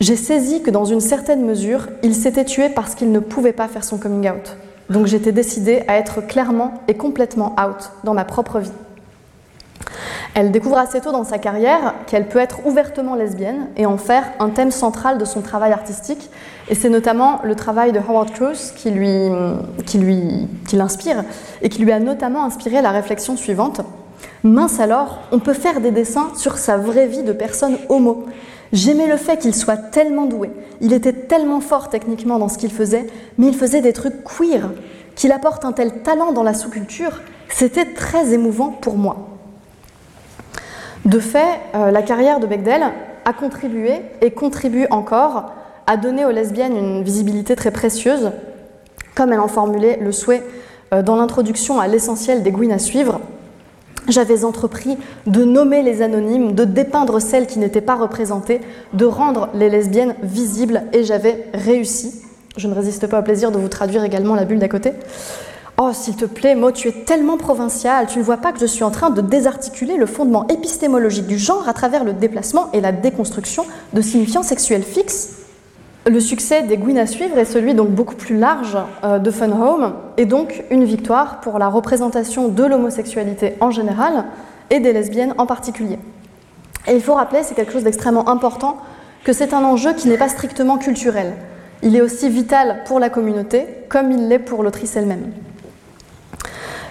[0.00, 3.68] j'ai saisi que dans une certaine mesure, il s'était tué parce qu'il ne pouvait pas
[3.68, 4.56] faire son coming out.
[4.90, 8.72] Donc j'étais décidée à être clairement et complètement out dans ma propre vie.
[10.34, 14.24] Elle découvre assez tôt dans sa carrière qu'elle peut être ouvertement lesbienne et en faire
[14.38, 16.30] un thème central de son travail artistique.
[16.68, 18.90] Et c'est notamment le travail de Howard Cruz qui
[20.72, 21.24] l'inspire
[21.60, 23.82] et qui lui a notamment inspiré la réflexion suivante.
[24.44, 28.26] Mince alors, on peut faire des dessins sur sa vraie vie de personne homo.
[28.72, 32.72] J'aimais le fait qu'il soit tellement doué, il était tellement fort techniquement dans ce qu'il
[32.72, 33.06] faisait,
[33.36, 34.70] mais il faisait des trucs queer,
[35.14, 37.20] qu'il apporte un tel talent dans la sous-culture,
[37.50, 39.31] c'était très émouvant pour moi.
[41.04, 42.82] De fait, euh, la carrière de Bechdel
[43.24, 45.52] a contribué et contribue encore
[45.86, 48.30] à donner aux lesbiennes une visibilité très précieuse,
[49.14, 50.42] comme elle en formulait le souhait
[50.94, 53.20] euh, dans l'introduction à l'essentiel des Gwyn à suivre,
[54.08, 54.96] j'avais entrepris
[55.26, 58.60] de nommer les anonymes, de dépeindre celles qui n'étaient pas représentées,
[58.92, 62.22] de rendre les lesbiennes visibles, et j'avais réussi.
[62.56, 64.92] Je ne résiste pas au plaisir de vous traduire également la bulle d'à côté.
[65.84, 68.66] Oh, s'il te plaît, Mo, tu es tellement provincial, tu ne vois pas que je
[68.66, 72.80] suis en train de désarticuler le fondement épistémologique du genre à travers le déplacement et
[72.80, 75.38] la déconstruction de signifiants sexuels fixes
[76.06, 79.50] le succès des Gwyn à suivre est celui donc beaucoup plus large euh, de Fun
[79.50, 84.26] Home et donc une victoire pour la représentation de l'homosexualité en général
[84.70, 85.98] et des lesbiennes en particulier.
[86.86, 88.76] Et il faut rappeler, c'est quelque chose d'extrêmement important,
[89.24, 91.34] que c'est un enjeu qui n'est pas strictement culturel.
[91.82, 95.32] Il est aussi vital pour la communauté comme il l'est pour l'autrice elle-même.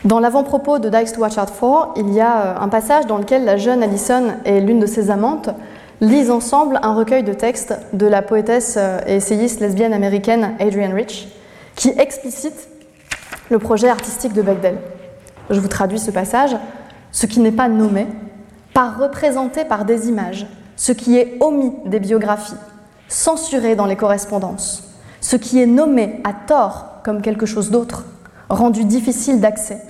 [0.03, 3.19] Dans l'avant-propos de Dykes to Watch Out For, il y a euh, un passage dans
[3.19, 5.51] lequel la jeune Allison et l'une de ses amantes
[5.99, 10.93] lisent ensemble un recueil de textes de la poétesse euh, et essayiste lesbienne américaine Adrienne
[10.93, 11.27] Rich,
[11.75, 12.67] qui explicite
[13.51, 14.79] le projet artistique de Bechdel.
[15.51, 16.55] Je vous traduis ce passage.
[17.11, 18.07] Ce qui n'est pas nommé,
[18.73, 20.47] pas représenté par des images,
[20.77, 22.55] ce qui est omis des biographies,
[23.07, 24.83] censuré dans les correspondances,
[25.19, 28.05] ce qui est nommé à tort comme quelque chose d'autre,
[28.49, 29.81] rendu difficile d'accès,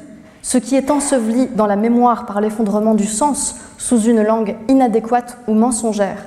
[0.42, 5.38] ce qui est enseveli dans la mémoire par l'effondrement du sens sous une langue inadéquate
[5.48, 6.26] ou mensongère,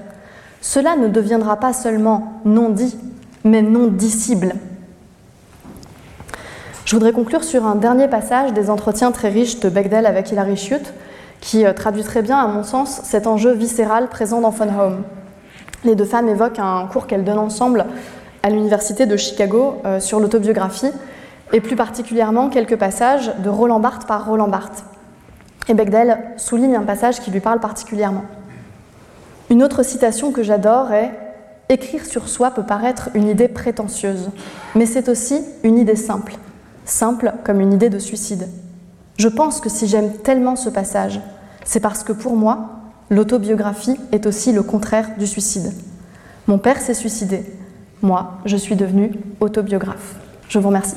[0.61, 2.97] cela ne deviendra pas seulement non dit,
[3.45, 4.55] mais non dissible.
[6.85, 10.57] Je voudrais conclure sur un dernier passage des entretiens très riches de Bechdel avec Hilary
[10.57, 10.93] Schutt,
[11.41, 15.03] qui euh, traduit très bien, à mon sens, cet enjeu viscéral présent dans Fun Home.
[15.85, 17.85] Les deux femmes évoquent un cours qu'elles donnent ensemble
[18.43, 20.91] à l'université de Chicago euh, sur l'autobiographie,
[21.55, 24.85] et plus particulièrement quelques passages de Roland Barthes par Roland Barthes.
[25.69, 28.25] Et Bechdel souligne un passage qui lui parle particulièrement.
[29.51, 31.13] Une autre citation que j'adore est
[31.71, 34.29] Écrire sur soi peut paraître une idée prétentieuse,
[34.75, 36.35] mais c'est aussi une idée simple,
[36.85, 38.49] simple comme une idée de suicide.
[39.17, 41.21] Je pense que si j'aime tellement ce passage,
[41.65, 42.69] c'est parce que pour moi,
[43.09, 45.73] l'autobiographie est aussi le contraire du suicide.
[46.49, 47.45] Mon père s'est suicidé,
[48.03, 50.17] moi, je suis devenue autobiographe.
[50.49, 50.97] Je vous remercie.